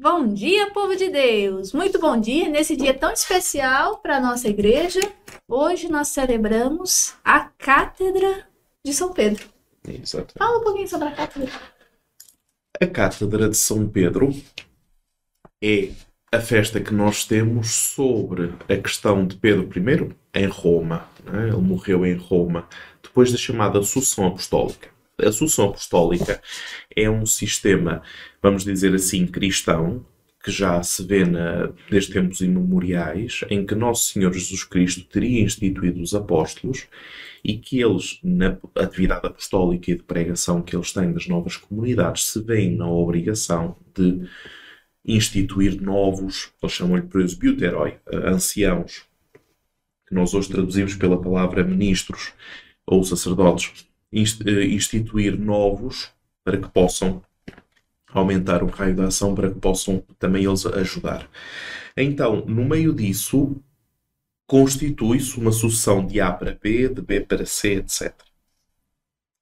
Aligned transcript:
Bom 0.00 0.32
dia, 0.32 0.70
povo 0.70 0.94
de 0.94 1.08
Deus! 1.08 1.72
Muito 1.72 1.98
bom 1.98 2.20
dia 2.20 2.48
nesse 2.48 2.76
dia 2.76 2.94
tão 2.94 3.10
especial 3.10 3.98
para 3.98 4.18
a 4.18 4.20
nossa 4.20 4.48
igreja. 4.48 5.00
Hoje 5.48 5.88
nós 5.88 6.06
celebramos 6.06 7.16
a 7.24 7.40
Cátedra 7.40 8.46
de 8.86 8.94
São 8.94 9.12
Pedro. 9.12 9.48
Exato. 9.88 10.34
Fala 10.38 10.60
um 10.60 10.62
pouquinho 10.62 10.86
sobre 10.86 11.08
a 11.08 11.10
Cátedra. 11.10 11.50
A 12.80 12.86
Cátedra 12.86 13.48
de 13.48 13.56
São 13.56 13.88
Pedro 13.88 14.32
é 15.60 15.90
a 16.30 16.38
festa 16.38 16.80
que 16.80 16.94
nós 16.94 17.24
temos 17.24 17.74
sobre 17.74 18.54
a 18.68 18.76
questão 18.76 19.26
de 19.26 19.34
Pedro 19.34 19.68
I 19.76 20.42
em 20.42 20.46
Roma. 20.46 21.08
né? 21.24 21.48
Ele 21.48 21.56
morreu 21.56 22.06
em 22.06 22.14
Roma 22.14 22.68
depois 23.02 23.32
da 23.32 23.36
chamada 23.36 23.82
Sucessão 23.82 24.28
Apostólica. 24.28 24.90
A 25.20 25.32
Sucessão 25.32 25.70
Apostólica 25.70 26.40
é 26.94 27.10
um 27.10 27.26
sistema, 27.26 28.02
vamos 28.40 28.64
dizer 28.64 28.94
assim, 28.94 29.26
cristão, 29.26 30.06
que 30.42 30.50
já 30.52 30.80
se 30.82 31.04
vê 31.04 31.24
na, 31.24 31.72
desde 31.90 32.12
tempos 32.12 32.40
imemoriais, 32.40 33.40
em 33.50 33.66
que 33.66 33.74
Nosso 33.74 34.12
Senhor 34.12 34.32
Jesus 34.32 34.62
Cristo 34.62 35.04
teria 35.04 35.42
instituído 35.42 36.00
os 36.00 36.14
apóstolos 36.14 36.86
e 37.44 37.58
que 37.58 37.80
eles, 37.80 38.20
na 38.22 38.56
atividade 38.76 39.26
apostólica 39.26 39.90
e 39.90 39.96
de 39.96 40.04
pregação 40.04 40.62
que 40.62 40.76
eles 40.76 40.92
têm 40.92 41.12
das 41.12 41.26
novas 41.26 41.56
comunidades, 41.56 42.26
se 42.26 42.40
veem 42.40 42.76
na 42.76 42.88
obrigação 42.88 43.76
de 43.94 44.28
instituir 45.04 45.80
novos, 45.80 46.52
eles 46.62 46.72
chamam-lhe 46.72 47.06
presbíteroi, 47.06 47.96
eh, 48.06 48.28
anciãos, 48.28 49.02
que 50.06 50.14
nós 50.14 50.32
hoje 50.32 50.48
traduzimos 50.48 50.94
pela 50.94 51.20
palavra 51.20 51.64
ministros 51.64 52.32
ou 52.86 53.02
sacerdotes, 53.02 53.88
instituir 54.12 55.38
novos 55.38 56.10
para 56.44 56.58
que 56.58 56.68
possam 56.68 57.22
aumentar 58.12 58.62
o 58.62 58.66
raio 58.66 58.94
de 58.94 59.02
ação, 59.02 59.34
para 59.34 59.50
que 59.50 59.58
possam 59.58 60.02
também 60.18 60.44
eles 60.44 60.64
ajudar. 60.66 61.28
Então, 61.96 62.44
no 62.46 62.64
meio 62.64 62.92
disso, 62.92 63.56
constitui-se 64.46 65.38
uma 65.38 65.52
sucessão 65.52 66.06
de 66.06 66.20
A 66.20 66.32
para 66.32 66.58
B, 66.60 66.88
de 66.88 67.02
B 67.02 67.20
para 67.20 67.44
C, 67.44 67.74
etc. 67.74 68.14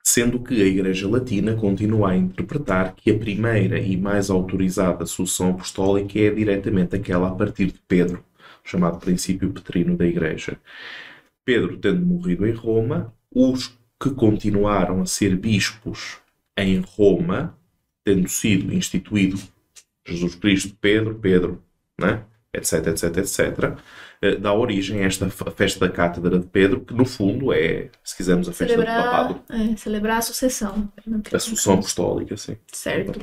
Sendo 0.02 0.40
que 0.40 0.62
a 0.62 0.66
Igreja 0.66 1.08
Latina 1.08 1.54
continua 1.54 2.10
a 2.10 2.16
interpretar 2.16 2.94
que 2.94 3.10
a 3.10 3.18
primeira 3.18 3.78
e 3.78 3.96
mais 3.96 4.30
autorizada 4.30 5.04
sucessão 5.06 5.50
apostólica 5.50 6.18
é 6.18 6.30
diretamente 6.30 6.96
aquela 6.96 7.28
a 7.28 7.34
partir 7.34 7.66
de 7.66 7.80
Pedro, 7.86 8.24
chamado 8.64 8.98
princípio 8.98 9.52
petrino 9.52 9.96
da 9.96 10.06
Igreja. 10.06 10.58
Pedro 11.44 11.76
tendo 11.76 12.04
morrido 12.04 12.46
em 12.46 12.52
Roma, 12.52 13.12
os 13.32 13.75
que 14.00 14.10
continuaram 14.10 15.00
a 15.00 15.06
ser 15.06 15.36
bispos 15.36 16.18
em 16.56 16.80
Roma, 16.80 17.56
tendo 18.04 18.28
sido 18.28 18.72
instituído 18.72 19.38
Jesus 20.06 20.34
Cristo, 20.34 20.76
Pedro, 20.80 21.14
Pedro, 21.14 21.62
né? 21.98 22.24
etc, 22.56 22.86
etc, 22.86 23.16
etc, 23.18 23.78
dá 24.40 24.52
origem 24.52 25.02
a 25.02 25.06
esta 25.06 25.28
festa 25.28 25.86
da 25.86 25.92
Cátedra 25.92 26.38
de 26.38 26.46
Pedro, 26.46 26.80
que 26.80 26.94
no 26.94 27.04
fundo 27.04 27.52
é, 27.52 27.90
se 28.02 28.16
quisermos, 28.16 28.48
a 28.48 28.52
festa 28.52 28.76
do 28.76 28.84
papado. 28.84 29.40
Celebrar, 29.46 29.72
é, 29.72 29.76
celebrar 29.76 30.18
a 30.18 30.22
sucessão. 30.22 30.92
A 31.32 31.38
sucessão 31.38 31.74
apostólica, 31.74 32.36
sim. 32.36 32.56
Certo. 32.72 33.20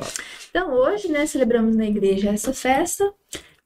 Então, 0.50 0.72
hoje, 0.74 1.08
né, 1.10 1.26
celebramos 1.26 1.76
na 1.76 1.86
igreja 1.86 2.30
essa 2.30 2.54
festa 2.54 3.12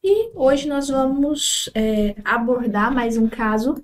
e 0.04 0.32
hoje 0.36 0.68
nós 0.68 0.88
vamos 0.90 1.70
é, 1.76 2.16
abordar 2.24 2.94
mais 2.94 3.18
um 3.18 3.28
caso. 3.28 3.76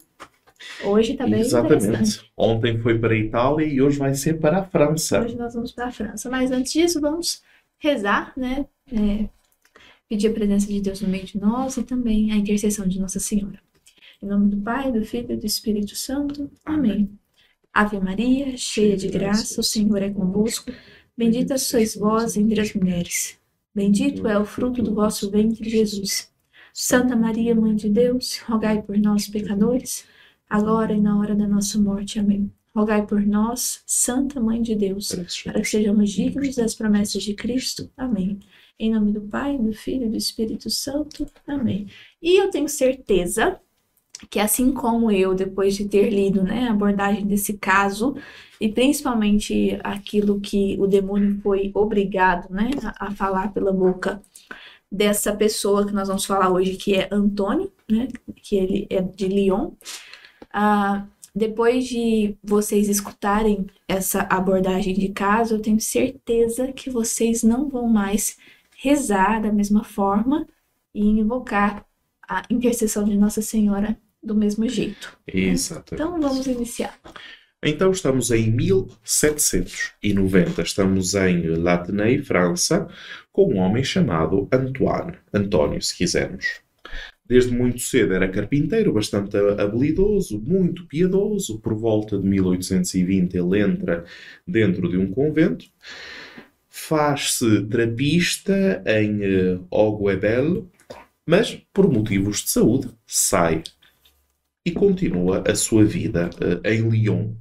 Hoje 0.83 1.15
tá 1.15 1.25
bem 1.25 1.41
interessante. 1.41 1.73
Exatamente. 1.73 2.31
Ontem 2.37 2.79
foi 2.79 2.97
para 2.97 3.13
a 3.13 3.17
Itália 3.17 3.65
e 3.65 3.81
hoje 3.81 3.97
vai 3.97 4.13
ser 4.13 4.39
para 4.39 4.59
a 4.59 4.63
França. 4.63 5.21
Hoje 5.21 5.35
nós 5.35 5.53
vamos 5.53 5.71
para 5.71 5.87
a 5.87 5.91
França. 5.91 6.29
Mas 6.29 6.51
antes 6.51 6.73
disso, 6.73 6.99
vamos 6.99 7.41
rezar, 7.79 8.33
né? 8.35 8.65
É, 8.91 9.29
pedir 10.09 10.27
a 10.27 10.33
presença 10.33 10.67
de 10.67 10.81
Deus 10.81 11.01
no 11.01 11.09
meio 11.09 11.25
de 11.25 11.39
nós 11.39 11.77
e 11.77 11.83
também 11.83 12.31
a 12.31 12.35
intercessão 12.35 12.87
de 12.87 12.99
Nossa 12.99 13.19
Senhora. 13.19 13.59
Em 14.21 14.25
nome 14.25 14.49
do 14.49 14.57
Pai, 14.57 14.91
do 14.91 15.03
Filho 15.03 15.33
e 15.33 15.37
do 15.37 15.45
Espírito 15.45 15.95
Santo. 15.95 16.49
Amém. 16.65 17.09
Ave 17.73 17.99
Maria, 17.99 18.55
cheia 18.55 18.95
de 18.95 19.07
graça, 19.07 19.59
o 19.59 19.63
Senhor 19.63 20.01
é 20.01 20.09
convosco. 20.09 20.71
Bendita 21.17 21.57
sois 21.57 21.95
vós 21.95 22.37
entre 22.37 22.61
as 22.61 22.73
mulheres. 22.73 23.37
Bendito 23.73 24.27
é 24.27 24.37
o 24.37 24.45
fruto 24.45 24.83
do 24.83 24.93
vosso 24.93 25.31
ventre, 25.31 25.67
Jesus. 25.67 26.31
Santa 26.71 27.15
Maria, 27.15 27.55
Mãe 27.55 27.75
de 27.75 27.89
Deus, 27.89 28.39
rogai 28.39 28.81
por 28.81 28.97
nós, 28.97 29.27
pecadores, 29.27 30.05
agora 30.53 30.93
e 30.93 31.01
na 31.01 31.17
hora 31.17 31.33
da 31.33 31.47
nossa 31.47 31.79
morte. 31.79 32.19
Amém. 32.19 32.51
Rogai 32.75 33.07
por 33.07 33.25
nós, 33.25 33.81
Santa 33.87 34.39
Mãe 34.39 34.61
de 34.61 34.75
Deus, 34.75 35.11
para 35.43 35.59
que 35.59 35.65
sejamos 35.65 36.11
dignos 36.11 36.55
das 36.55 36.75
promessas 36.75 37.23
de 37.23 37.33
Cristo. 37.33 37.89
Amém. 37.97 38.39
Em 38.79 38.93
nome 38.93 39.11
do 39.11 39.21
Pai, 39.21 39.57
do 39.57 39.73
Filho 39.73 40.05
e 40.05 40.09
do 40.09 40.17
Espírito 40.17 40.69
Santo. 40.69 41.25
Amém. 41.47 41.87
E 42.21 42.39
eu 42.39 42.51
tenho 42.51 42.69
certeza 42.69 43.59
que 44.29 44.39
assim 44.39 44.71
como 44.71 45.09
eu, 45.11 45.33
depois 45.33 45.75
de 45.75 45.85
ter 45.85 46.11
lido 46.11 46.43
né, 46.43 46.67
a 46.67 46.71
abordagem 46.71 47.25
desse 47.25 47.57
caso, 47.57 48.15
e 48.61 48.69
principalmente 48.69 49.79
aquilo 49.83 50.39
que 50.39 50.77
o 50.79 50.85
demônio 50.85 51.39
foi 51.41 51.71
obrigado 51.73 52.47
né, 52.53 52.69
a, 52.83 53.07
a 53.07 53.11
falar 53.11 53.51
pela 53.53 53.73
boca 53.73 54.21
dessa 54.91 55.35
pessoa 55.35 55.85
que 55.85 55.93
nós 55.93 56.07
vamos 56.07 56.25
falar 56.25 56.51
hoje, 56.51 56.75
que 56.75 56.93
é 56.93 57.09
Antônio, 57.11 57.71
né, 57.89 58.07
que 58.35 58.55
ele 58.55 58.87
é 58.89 59.01
de 59.01 59.27
Lyon, 59.27 59.71
ah, 60.53 61.07
depois 61.35 61.85
de 61.85 62.37
vocês 62.43 62.87
escutarem 62.87 63.65
essa 63.87 64.21
abordagem 64.29 64.93
de 64.93 65.09
caso, 65.09 65.55
eu 65.55 65.61
tenho 65.61 65.81
certeza 65.81 66.71
que 66.71 66.91
vocês 66.91 67.41
não 67.41 67.67
vão 67.67 67.87
mais 67.87 68.37
rezar 68.77 69.41
da 69.41 69.51
mesma 69.51 69.83
forma 69.83 70.47
e 70.93 71.03
invocar 71.03 71.83
a 72.29 72.43
intercessão 72.49 73.03
de 73.03 73.17
Nossa 73.17 73.41
Senhora 73.41 73.97
do 74.21 74.35
mesmo 74.35 74.69
jeito. 74.69 75.17
Exatamente. 75.27 75.93
Então 75.93 76.21
vamos 76.21 76.45
iniciar. 76.45 76.99
Então 77.65 77.91
estamos 77.91 78.29
em 78.29 78.51
1790, 78.51 80.61
estamos 80.61 81.15
em 81.15 81.47
Latenay, 81.47 82.21
França, 82.21 82.87
com 83.31 83.53
um 83.53 83.57
homem 83.57 83.83
chamado 83.83 84.47
Antoine, 84.51 85.17
António, 85.33 85.81
se 85.81 85.95
quisermos. 85.95 86.61
Desde 87.33 87.51
muito 87.51 87.79
cedo 87.79 88.13
era 88.13 88.29
carpinteiro, 88.29 88.93
bastante 88.93 89.35
habilidoso, 89.59 90.39
muito 90.39 90.85
piedoso. 90.85 91.59
Por 91.59 91.73
volta 91.73 92.15
de 92.15 92.27
1820 92.27 93.35
ele 93.35 93.59
entra 93.59 94.05
dentro 94.47 94.87
de 94.87 94.97
um 94.97 95.09
convento, 95.09 95.65
faz-se 96.69 97.63
trapista 97.63 98.83
em 98.85 99.23
eh, 99.23 99.59
Oguebel, 99.71 100.69
mas 101.25 101.59
por 101.73 101.91
motivos 101.91 102.43
de 102.43 102.51
saúde 102.51 102.91
sai 103.03 103.63
e 104.63 104.71
continua 104.71 105.43
a 105.47 105.55
sua 105.55 105.83
vida 105.83 106.29
eh, 106.63 106.75
em 106.75 106.87
Lyon 106.87 107.33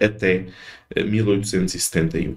até 0.00 0.46
eh, 0.90 1.04
1871. 1.04 2.36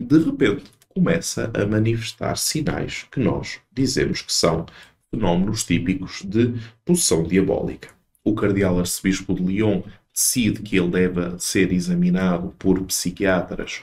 De 0.00 0.18
repente, 0.24 0.64
começa 0.88 1.50
a 1.52 1.66
manifestar 1.66 2.36
sinais 2.36 3.06
que 3.10 3.20
nós 3.20 3.60
dizemos 3.70 4.22
que 4.22 4.32
são 4.32 4.64
fenómenos 5.12 5.64
típicos 5.64 6.22
de 6.24 6.54
possessão 6.84 7.22
diabólica. 7.24 7.90
O 8.24 8.34
cardeal 8.34 8.80
arcebispo 8.80 9.34
de 9.34 9.42
Lyon 9.44 9.82
decide 10.14 10.62
que 10.62 10.76
ele 10.78 10.90
deve 10.90 11.38
ser 11.38 11.72
examinado 11.72 12.54
por 12.58 12.82
psiquiatras 12.84 13.82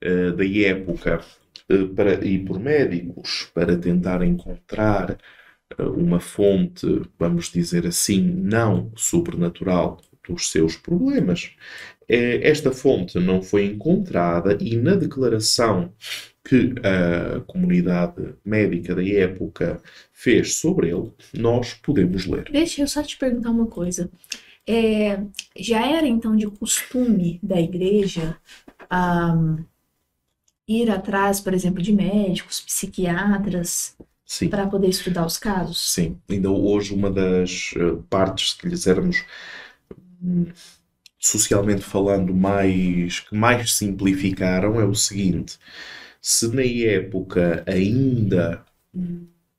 eh, 0.00 0.32
da 0.32 0.44
época 0.46 1.20
eh, 1.68 1.84
para- 1.94 2.24
e 2.24 2.38
por 2.38 2.58
médicos 2.60 3.50
para 3.54 3.76
tentar 3.76 4.22
encontrar 4.22 5.18
eh, 5.78 5.82
uma 5.84 6.20
fonte, 6.20 6.86
vamos 7.18 7.50
dizer 7.52 7.86
assim, 7.86 8.22
não 8.22 8.92
sobrenatural 8.96 10.00
dos 10.28 10.50
seus 10.50 10.76
problemas. 10.76 11.52
Eh, 12.08 12.40
Esta 12.48 12.70
fonte 12.70 13.18
não 13.18 13.42
foi 13.42 13.66
encontrada 13.66 14.56
e 14.60 14.76
na 14.76 14.94
declaração 14.94 15.92
que 16.44 16.74
a 16.82 17.40
comunidade 17.40 18.34
médica 18.44 18.94
da 18.94 19.04
época 19.04 19.80
fez 20.12 20.56
sobre 20.58 20.90
ele, 20.90 21.10
nós 21.34 21.74
podemos 21.74 22.24
ler. 22.26 22.44
Deixa 22.52 22.82
eu 22.82 22.86
só 22.88 23.02
te 23.02 23.16
perguntar 23.18 23.50
uma 23.50 23.66
coisa. 23.66 24.08
É, 24.66 25.20
já 25.56 25.86
era 25.86 26.06
então 26.06 26.36
de 26.36 26.46
costume 26.48 27.38
da 27.42 27.60
igreja 27.60 28.36
ah, 28.90 29.56
ir 30.66 30.90
atrás, 30.90 31.40
por 31.40 31.54
exemplo, 31.54 31.82
de 31.82 31.92
médicos, 31.92 32.60
psiquiatras, 32.60 33.96
para 34.50 34.66
poder 34.66 34.88
estudar 34.88 35.24
os 35.24 35.38
casos? 35.38 35.92
Sim, 35.92 36.18
ainda 36.28 36.50
hoje 36.50 36.92
uma 36.92 37.10
das 37.10 37.72
eh, 37.76 37.98
partes 38.10 38.54
que 38.54 38.68
lhes 38.68 38.86
éramos 38.86 39.24
hum, 40.20 40.46
socialmente 41.26 41.82
falando 41.82 42.34
mais 42.34 43.20
que 43.20 43.34
mais 43.34 43.74
simplificaram 43.74 44.80
é 44.80 44.84
o 44.84 44.94
seguinte: 44.94 45.58
se 46.20 46.48
na 46.54 46.62
época 46.62 47.64
ainda 47.66 48.64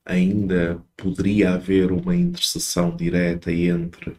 ainda 0.05 0.81
poderia 0.95 1.51
haver 1.53 1.91
uma 1.91 2.15
interseção 2.15 2.95
direta 2.95 3.51
entre 3.51 4.15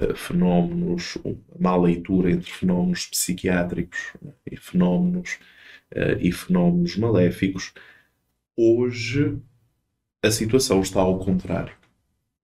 eh, 0.00 0.14
fenómenos, 0.14 1.18
má 1.58 1.76
leitura 1.76 2.30
entre 2.30 2.50
fenómenos 2.50 3.06
psiquiátricos 3.06 3.98
e 4.50 4.56
fenómenos 4.56 5.38
eh, 5.90 6.18
e 6.20 6.32
fenómenos 6.32 6.96
maléficos, 6.96 7.72
hoje 8.56 9.38
a 10.22 10.30
situação 10.30 10.80
está 10.80 11.00
ao 11.00 11.18
contrário. 11.18 11.79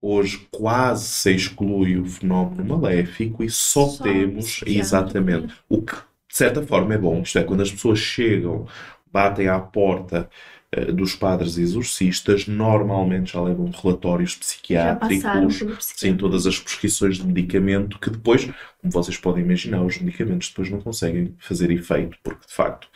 Hoje 0.08 0.47
quase 0.53 1.05
se 1.05 1.35
exclui 1.35 1.99
o 1.99 2.05
fenómeno 2.05 2.64
maléfico 2.64 3.43
e 3.43 3.50
só, 3.50 3.88
Só 3.88 4.05
temos 4.05 4.61
exatamente 4.64 5.53
o 5.69 5.82
que 5.82 5.94
de 5.94 6.37
certa 6.37 6.62
forma 6.62 6.94
é 6.94 6.99
bom. 6.99 7.23
Isto 7.23 7.41
é, 7.41 7.43
quando 7.43 7.62
as 7.62 7.73
pessoas 7.73 7.99
chegam, 7.99 8.69
batem 9.11 9.49
à 9.49 9.58
porta 9.58 10.29
eh, 10.70 10.93
dos 10.93 11.17
padres 11.17 11.58
exorcistas, 11.58 12.47
normalmente 12.47 13.32
já 13.32 13.41
levam 13.41 13.69
relatórios 13.70 14.37
psiquiátricos, 14.37 15.61
Sim, 15.81 16.17
todas 16.17 16.47
as 16.47 16.59
prescrições 16.59 17.17
de 17.17 17.26
medicamento 17.26 17.99
que 17.99 18.11
depois, 18.11 18.44
como 18.44 18.93
vocês 18.93 19.17
podem 19.17 19.43
imaginar, 19.43 19.82
os 19.82 19.99
medicamentos 19.99 20.50
depois 20.50 20.70
não 20.70 20.81
conseguem 20.81 21.35
fazer 21.38 21.70
efeito, 21.70 22.17
porque 22.23 22.47
de 22.47 22.52
facto 22.52 22.88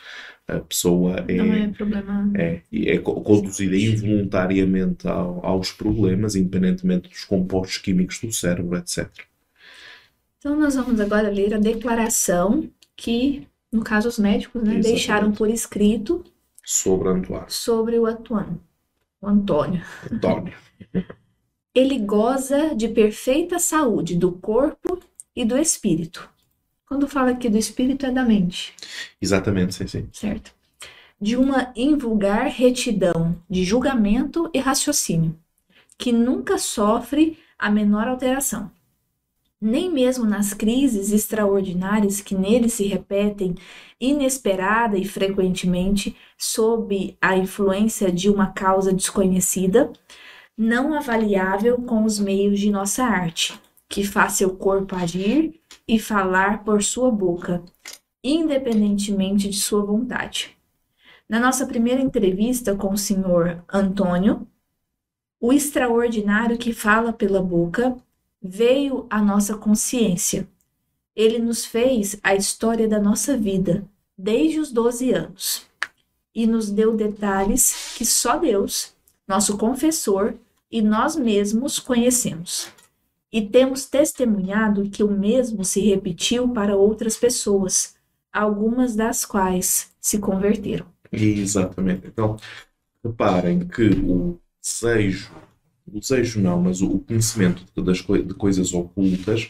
a 0.57 0.59
pessoa 0.59 1.21
Não 1.21 1.53
é, 1.53 1.63
é 1.63 1.67
problema. 1.69 2.31
é, 2.35 2.61
é 2.71 2.97
co- 2.99 3.21
conduzida 3.21 3.75
involuntariamente 3.75 5.07
ao- 5.07 5.45
aos 5.45 5.71
problemas, 5.71 6.35
independentemente 6.35 7.09
dos 7.09 7.23
compostos 7.25 7.77
químicos 7.77 8.19
do 8.19 8.31
cérebro, 8.31 8.77
etc. 8.77 9.07
Então, 10.37 10.55
nós 10.59 10.75
vamos 10.75 10.99
agora 10.99 11.29
ler 11.29 11.53
a 11.53 11.59
declaração 11.59 12.69
que, 12.95 13.47
no 13.71 13.83
caso, 13.83 14.07
os 14.09 14.17
médicos, 14.17 14.63
né, 14.63 14.79
deixaram 14.79 15.31
por 15.31 15.49
escrito 15.49 16.23
Sobre 16.63 17.09
Antoine. 17.09 17.45
sobre 17.47 17.99
o 17.99 18.05
Atuano, 18.05 18.59
o 19.21 19.27
Antônio. 19.27 19.83
António. 20.11 20.53
Ele 21.73 21.99
goza 21.99 22.75
de 22.75 22.87
perfeita 22.89 23.57
saúde 23.59 24.15
do 24.17 24.31
corpo 24.31 24.99
e 25.35 25.45
do 25.45 25.57
espírito. 25.57 26.29
Quando 26.91 27.07
fala 27.07 27.31
aqui 27.31 27.47
do 27.47 27.57
espírito, 27.57 28.05
é 28.05 28.11
da 28.11 28.21
mente, 28.21 28.73
Exatamente, 29.21 29.73
sim, 29.73 29.87
sim. 29.87 30.09
certo? 30.11 30.53
De 31.21 31.37
uma 31.37 31.71
invulgar 31.73 32.47
retidão 32.47 33.41
de 33.49 33.63
julgamento 33.63 34.51
e 34.53 34.59
raciocínio, 34.59 35.33
que 35.97 36.11
nunca 36.11 36.57
sofre 36.57 37.37
a 37.57 37.71
menor 37.71 38.09
alteração. 38.09 38.69
Nem 39.61 39.89
mesmo 39.89 40.25
nas 40.25 40.53
crises 40.53 41.13
extraordinárias 41.13 42.19
que 42.19 42.35
nele 42.35 42.67
se 42.67 42.85
repetem 42.85 43.55
inesperada 43.97 44.97
e 44.97 45.05
frequentemente 45.05 46.13
sob 46.37 47.17
a 47.21 47.37
influência 47.37 48.11
de 48.11 48.29
uma 48.29 48.47
causa 48.47 48.91
desconhecida, 48.91 49.93
não 50.57 50.93
avaliável 50.93 51.77
com 51.83 52.03
os 52.03 52.19
meios 52.19 52.59
de 52.59 52.69
nossa 52.69 53.05
arte, 53.05 53.57
que 53.87 54.03
faz 54.03 54.33
seu 54.33 54.57
corpo 54.57 54.93
agir 54.93 55.60
e 55.87 55.99
falar 55.99 56.63
por 56.63 56.83
sua 56.83 57.11
boca, 57.11 57.63
independentemente 58.23 59.49
de 59.49 59.57
sua 59.57 59.83
vontade. 59.83 60.57
Na 61.27 61.39
nossa 61.39 61.65
primeira 61.65 62.01
entrevista 62.01 62.75
com 62.75 62.93
o 62.93 62.97
senhor 62.97 63.63
Antônio, 63.71 64.47
o 65.39 65.51
extraordinário 65.53 66.57
que 66.57 66.73
fala 66.73 67.11
pela 67.11 67.41
boca 67.41 67.97
veio 68.41 69.07
à 69.09 69.21
nossa 69.21 69.55
consciência. 69.55 70.47
Ele 71.15 71.39
nos 71.39 71.65
fez 71.65 72.19
a 72.21 72.35
história 72.35 72.87
da 72.87 72.99
nossa 72.99 73.37
vida, 73.37 73.85
desde 74.17 74.59
os 74.59 74.71
12 74.71 75.11
anos, 75.11 75.65
e 76.33 76.45
nos 76.45 76.69
deu 76.69 76.95
detalhes 76.95 77.95
que 77.97 78.05
só 78.05 78.37
Deus, 78.37 78.93
nosso 79.27 79.57
confessor, 79.57 80.35
e 80.71 80.81
nós 80.81 81.15
mesmos 81.15 81.79
conhecemos. 81.79 82.69
E 83.31 83.41
temos 83.41 83.85
testemunhado 83.85 84.89
que 84.89 85.03
o 85.03 85.09
mesmo 85.09 85.63
se 85.63 85.79
repetiu 85.81 86.49
para 86.49 86.75
outras 86.75 87.15
pessoas, 87.15 87.95
algumas 88.31 88.95
das 88.95 89.23
quais 89.25 89.91
se 89.99 90.19
converteram. 90.19 90.85
Exatamente. 91.11 92.07
Então, 92.07 92.37
reparem 93.03 93.59
que 93.67 93.89
o 93.89 94.39
desejo, 94.61 95.31
o 95.87 95.99
desejo 95.99 96.41
não, 96.41 96.61
mas 96.61 96.81
o 96.81 96.99
conhecimento 96.99 97.63
das 97.81 97.97
de 97.99 98.33
coisas 98.33 98.73
ocultas 98.73 99.49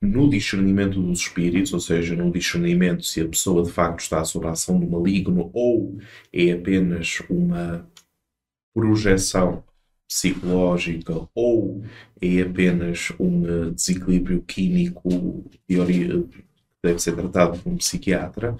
no 0.00 0.28
discernimento 0.28 1.00
dos 1.00 1.20
espíritos, 1.20 1.72
ou 1.72 1.80
seja, 1.80 2.16
no 2.16 2.30
discernimento 2.30 3.04
se 3.04 3.20
a 3.20 3.28
pessoa 3.28 3.62
de 3.62 3.70
facto 3.70 4.00
está 4.00 4.24
sob 4.24 4.46
a 4.46 4.50
ação 4.50 4.78
do 4.78 4.86
maligno 4.86 5.50
ou 5.54 5.98
é 6.32 6.52
apenas 6.52 7.20
uma 7.30 7.88
projeção 8.74 9.62
psicológica 10.12 11.26
ou 11.34 11.82
é 12.20 12.42
apenas 12.42 13.12
um 13.18 13.46
eh, 13.46 13.70
desequilíbrio 13.70 14.42
químico 14.42 15.44
que 15.66 15.76
deve 16.82 16.98
ser 16.98 17.16
tratado 17.16 17.58
por 17.58 17.72
um 17.72 17.76
psiquiatra, 17.76 18.56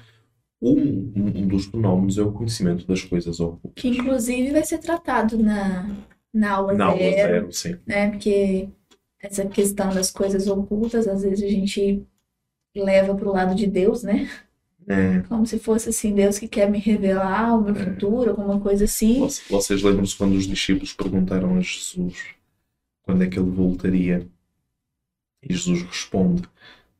um, 0.60 1.12
um 1.14 1.46
dos 1.46 1.66
fenómenos 1.66 2.16
é 2.16 2.22
o 2.22 2.32
conhecimento 2.32 2.86
das 2.86 3.02
coisas 3.02 3.38
ocultas. 3.38 3.82
Que 3.82 3.88
inclusive 3.88 4.52
vai 4.52 4.64
ser 4.64 4.78
tratado 4.78 5.36
na, 5.38 5.94
na 6.32 6.52
aula 6.52 6.72
Na 6.72 6.84
aula 6.86 6.98
zero, 6.98 7.32
zero, 7.32 7.52
sim. 7.52 7.76
né? 7.86 8.10
Porque 8.10 8.68
essa 9.20 9.44
questão 9.46 9.90
das 9.90 10.10
coisas 10.10 10.46
ocultas, 10.46 11.06
às 11.06 11.22
vezes 11.22 11.44
a 11.44 11.48
gente 11.48 12.02
leva 12.74 13.14
para 13.14 13.28
o 13.28 13.32
lado 13.32 13.54
de 13.54 13.66
Deus, 13.66 14.02
né? 14.02 14.28
É, 14.88 15.20
Como 15.28 15.46
se 15.46 15.58
fosse 15.58 15.88
assim, 15.90 16.14
Deus 16.14 16.38
que 16.38 16.48
quer 16.48 16.70
me 16.70 16.78
revelar 16.78 17.54
o 17.56 17.62
meu 17.62 17.74
futuro, 17.74 18.30
alguma 18.30 18.60
coisa 18.60 18.84
assim. 18.84 19.20
Voc- 19.20 19.48
Vocês 19.50 19.82
lembram-se 19.82 20.16
quando 20.16 20.34
os 20.34 20.46
discípulos 20.46 20.92
perguntaram 20.92 21.56
a 21.56 21.60
Jesus 21.60 22.24
quando 23.02 23.22
é 23.24 23.28
que 23.28 23.38
ele 23.38 23.50
voltaria? 23.50 24.26
E 25.42 25.52
Jesus 25.52 25.82
responde 25.82 26.42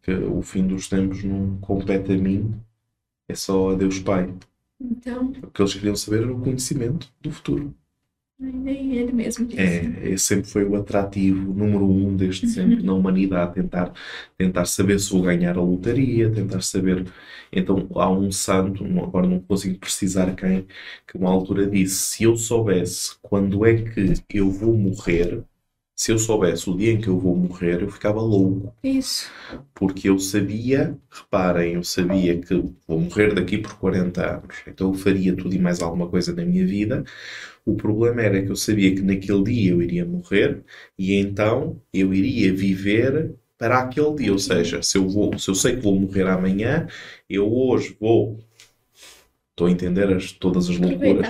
que 0.02 0.12
o 0.12 0.42
fim 0.42 0.66
dos 0.66 0.88
tempos 0.88 1.22
não 1.24 1.58
compete 1.58 2.12
a 2.12 2.16
mim, 2.18 2.54
é 3.28 3.34
só 3.34 3.70
a 3.72 3.74
Deus 3.76 4.00
Pai. 4.00 4.34
Então, 4.80 5.28
O 5.42 5.50
que 5.50 5.62
eles 5.62 5.74
queriam 5.74 5.96
saber 5.96 6.22
era 6.24 6.32
o 6.32 6.40
conhecimento 6.40 7.12
do 7.20 7.30
futuro. 7.30 7.74
Nem 8.50 8.96
ele 8.96 9.12
mesmo 9.12 9.46
disse. 9.46 9.60
É, 9.60 10.10
esse 10.10 10.24
sempre 10.24 10.48
foi 10.50 10.64
o 10.64 10.74
atrativo 10.74 11.52
número 11.52 11.86
um 11.88 12.16
desde 12.16 12.48
sempre 12.48 12.82
na 12.82 12.92
humanidade, 12.92 13.54
tentar, 13.54 13.92
tentar 14.36 14.64
saber 14.64 14.98
se 14.98 15.10
vou 15.10 15.22
ganhar 15.22 15.56
a 15.56 15.62
lotaria, 15.62 16.30
tentar 16.30 16.60
saber. 16.62 17.06
Então 17.52 17.88
há 17.94 18.10
um 18.10 18.32
santo, 18.32 18.84
agora 18.84 19.28
não 19.28 19.40
consigo 19.40 19.78
precisar 19.78 20.34
quem, 20.34 20.66
que 21.06 21.16
uma 21.16 21.30
altura 21.30 21.66
disse: 21.66 21.96
se 21.96 22.24
eu 22.24 22.36
soubesse 22.36 23.16
quando 23.22 23.64
é 23.64 23.74
que 23.74 24.38
eu 24.38 24.50
vou 24.50 24.76
morrer, 24.76 25.44
se 26.02 26.10
eu 26.10 26.18
soubesse 26.18 26.68
o 26.68 26.76
dia 26.76 26.90
em 26.90 27.00
que 27.00 27.06
eu 27.06 27.16
vou 27.16 27.36
morrer, 27.36 27.80
eu 27.80 27.88
ficava 27.88 28.20
louco. 28.20 28.74
Isso. 28.82 29.30
Porque 29.72 30.08
eu 30.08 30.18
sabia, 30.18 30.98
reparem, 31.08 31.74
eu 31.74 31.84
sabia 31.84 32.36
que 32.40 32.54
vou 32.88 32.98
morrer 32.98 33.32
daqui 33.32 33.56
por 33.58 33.78
40 33.78 34.38
anos, 34.38 34.56
então 34.66 34.88
eu 34.88 34.94
faria 34.94 35.32
tudo 35.36 35.54
e 35.54 35.60
mais 35.60 35.80
alguma 35.80 36.08
coisa 36.08 36.34
na 36.34 36.44
minha 36.44 36.66
vida. 36.66 37.04
O 37.64 37.76
problema 37.76 38.20
era 38.20 38.42
que 38.42 38.50
eu 38.50 38.56
sabia 38.56 38.92
que 38.92 39.00
naquele 39.00 39.44
dia 39.44 39.70
eu 39.70 39.80
iria 39.80 40.04
morrer 40.04 40.64
e 40.98 41.14
então 41.14 41.80
eu 41.94 42.12
iria 42.12 42.52
viver 42.52 43.36
para 43.56 43.78
aquele 43.78 44.12
dia. 44.16 44.32
Ou 44.32 44.40
seja, 44.40 44.82
se 44.82 44.98
eu, 44.98 45.08
vou, 45.08 45.38
se 45.38 45.48
eu 45.48 45.54
sei 45.54 45.76
que 45.76 45.82
vou 45.82 45.94
morrer 45.94 46.26
amanhã, 46.26 46.88
eu 47.30 47.48
hoje 47.48 47.96
vou. 48.00 48.40
Estou 49.50 49.68
a 49.68 49.70
entender 49.70 50.12
as, 50.12 50.32
todas 50.32 50.68
as 50.68 50.76
loucuras 50.76 51.28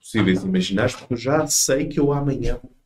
possíveis 0.00 0.42
imaginárias, 0.42 0.96
porque 0.96 1.14
eu 1.14 1.16
já 1.16 1.46
sei 1.46 1.86
que 1.86 2.00
eu 2.00 2.12
amanhã 2.12 2.58
vou 2.60 2.79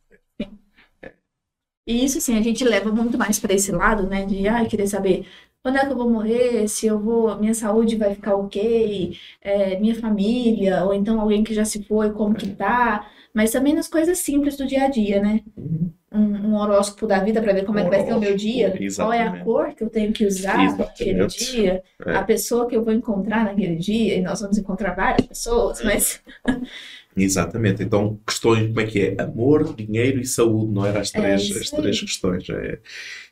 E 1.87 2.03
isso, 2.03 2.17
assim, 2.17 2.37
a 2.37 2.41
gente 2.41 2.63
leva 2.63 2.91
muito 2.91 3.17
mais 3.17 3.39
para 3.39 3.53
esse 3.53 3.71
lado, 3.71 4.07
né? 4.07 4.25
De, 4.25 4.47
ah, 4.47 4.65
querer 4.65 4.87
saber 4.87 5.25
quando 5.65 5.77
é 5.77 5.85
que 5.85 5.91
eu 5.91 5.97
vou 5.97 6.07
morrer, 6.07 6.67
se 6.67 6.85
eu 6.85 6.99
vou, 6.99 7.35
minha 7.39 7.53
saúde 7.55 7.95
vai 7.95 8.13
ficar 8.13 8.35
ok, 8.35 9.17
é, 9.41 9.79
minha 9.79 9.95
família, 9.95 10.85
ou 10.85 10.93
então 10.93 11.19
alguém 11.19 11.43
que 11.43 11.55
já 11.55 11.65
se 11.65 11.81
foi, 11.83 12.11
como 12.11 12.35
que 12.35 12.49
tá. 12.49 13.07
Mas 13.33 13.51
também 13.51 13.73
nas 13.73 13.87
coisas 13.87 14.19
simples 14.19 14.55
do 14.57 14.67
dia 14.67 14.83
a 14.85 14.89
dia, 14.89 15.19
né? 15.19 15.41
Uhum. 15.57 15.91
Um, 16.11 16.49
um 16.51 16.55
horóscopo 16.55 17.07
da 17.07 17.19
vida 17.19 17.41
para 17.41 17.51
ver 17.51 17.65
como 17.65 17.79
é 17.79 17.83
que 17.83 17.89
vai 17.89 18.05
ser 18.05 18.13
o 18.13 18.19
meu 18.19 18.35
dia, 18.37 18.69
qual 18.95 19.11
é 19.11 19.17
a 19.19 19.23
Exatamente. 19.23 19.43
cor 19.43 19.73
que 19.73 19.83
eu 19.83 19.89
tenho 19.89 20.13
que 20.13 20.25
usar 20.25 20.57
naquele 20.77 21.09
Exatamente. 21.19 21.51
dia, 21.51 21.83
É. 22.05 22.15
a 22.15 22.23
pessoa 22.23 22.67
que 22.69 22.75
eu 22.75 22.83
vou 22.85 22.93
encontrar 22.93 23.43
naquele 23.43 23.75
dia, 23.75 24.15
e 24.15 24.21
nós 24.21 24.39
vamos 24.39 24.57
encontrar 24.57 24.95
várias 24.95 25.27
pessoas, 25.27 25.81
mas 25.83 26.21
Exatamente. 27.17 27.81
Então, 27.81 28.19
questões, 28.27 28.67
como 28.67 28.81
é 28.81 28.85
que 28.85 28.99
é? 29.01 29.21
Amor, 29.21 29.73
dinheiro 29.75 30.19
e 30.19 30.25
saúde, 30.25 30.73
não 30.73 30.85
eram 30.85 30.99
as 30.99 31.13
É 31.13 31.19
três, 31.21 31.43
isso 31.49 31.59
as 31.59 31.71
três 31.71 31.99
questões. 32.01 32.49
É. 32.49 32.81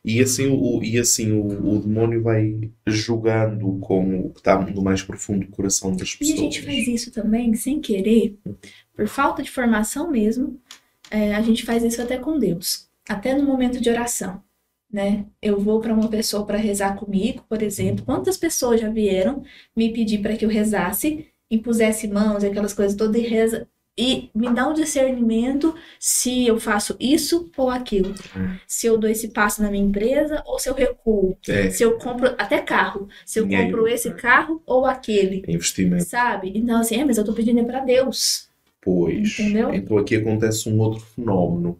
E 0.06 0.22
assim, 0.22 0.48
o, 0.48 0.82
e 0.84 0.98
assim 1.00 1.32
o, 1.34 1.46
o 1.76 1.80
demónio 1.82 2.22
vai 2.24 2.72
jogando 2.88 3.78
com 3.80 4.22
o 4.28 4.30
que 4.34 4.40
está 4.40 4.60
no 4.62 4.82
mais 4.82 5.02
profundo 5.04 5.46
do 5.46 5.52
coração 5.52 5.96
das 5.96 6.18
E 6.22 6.34
a 6.34 6.36
pessoas. 6.36 6.38
gente 6.38 6.62
faz 6.62 6.88
isso 6.88 7.12
também 7.12 7.54
sem 7.56 7.82
querer, 7.82 8.38
por 8.96 9.08
falta 9.08 9.44
de 9.44 9.52
formação 9.52 10.10
mesmo. 10.12 10.60
é, 11.12 11.36
a 11.36 11.42
gente 11.42 11.66
faz 11.66 11.84
isso 11.84 12.02
até 12.02 12.18
com 12.18 12.40
Deus, 12.40 12.90
até 13.10 13.36
no 13.36 13.44
momento 13.46 13.82
de 13.82 13.90
oração, 13.90 14.44
né? 14.92 15.26
Eu 15.42 15.60
vou 15.60 15.82
para 15.82 15.94
uma 15.94 16.10
pessoa 16.10 16.46
para 16.46 16.58
rezar 16.58 16.96
comigo, 16.98 17.46
por 17.50 17.62
exemplo. 17.64 18.06
Quantas 18.06 18.38
pessoas 18.38 18.82
já 18.82 18.90
vieram 18.90 19.44
me 19.76 19.92
pedir 19.94 20.22
para 20.22 20.38
que 20.38 20.46
eu 20.46 20.50
rezasse, 20.50 21.28
impusesse 21.52 22.08
mãos, 22.08 22.44
aquelas 22.44 22.74
coisas 22.74 22.98
todas 22.98 23.22
e 23.22 23.26
reza 23.28 23.68
e 23.98 24.30
me 24.34 24.50
dá 24.54 24.68
um 24.68 24.74
discernimento 24.74 25.76
se 26.00 26.48
eu 26.48 26.60
faço 26.60 26.96
isso 27.00 27.50
ou 27.56 27.70
aquilo, 27.70 28.14
Hum. 28.36 28.56
se 28.68 28.88
eu 28.88 28.98
dou 28.98 29.10
esse 29.10 29.30
passo 29.30 29.62
na 29.62 29.70
minha 29.70 29.84
empresa 29.86 30.42
ou 30.46 30.58
se 30.60 30.70
eu 30.70 30.74
recuo, 30.74 31.38
É, 31.48 31.70
se 31.70 31.84
eu 31.84 31.98
compro 31.98 32.28
até 32.38 32.60
carro, 32.62 33.08
se 33.26 33.40
eu 33.40 33.46
Dinheiro, 33.46 33.66
compro 33.72 33.88
esse 33.88 34.12
carro 34.14 34.62
ou 34.66 34.86
aquele 34.86 35.44
investimento. 35.48 36.04
sabe? 36.06 36.52
Então, 36.56 36.80
assim, 36.80 36.96
é, 37.02 37.06
mas 37.06 37.18
eu 37.18 37.24
tô 37.26 37.34
pedindo 37.34 37.60
é 37.60 37.64
pra 37.64 37.80
Deus. 37.82 38.50
Pois. 38.82 39.40
Entendeu? 39.40 39.74
Então 39.74 39.98
aqui 39.98 40.16
acontece 40.16 40.70
um 40.70 40.80
outro 40.80 41.00
fenómeno. 41.00 41.80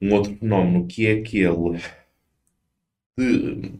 Um 0.00 0.12
outro 0.14 0.36
fenómeno 0.36 0.86
que 0.86 1.06
é 1.06 1.12
aquele 1.14 1.80
de. 3.18 3.72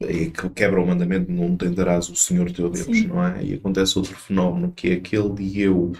É 0.00 0.30
que 0.30 0.50
quebra 0.50 0.80
o 0.82 0.86
mandamento, 0.86 1.30
não 1.32 1.56
tentarás 1.56 2.08
o 2.10 2.16
Senhor 2.16 2.52
teu 2.52 2.68
Deus, 2.68 2.84
Sim. 2.84 3.06
não 3.08 3.24
é? 3.24 3.42
E 3.42 3.54
acontece 3.54 3.96
outro 3.98 4.14
fenómeno 4.14 4.70
que 4.72 4.88
é 4.90 4.92
aquele 4.94 5.30
de 5.34 5.60
eu, 5.60 5.92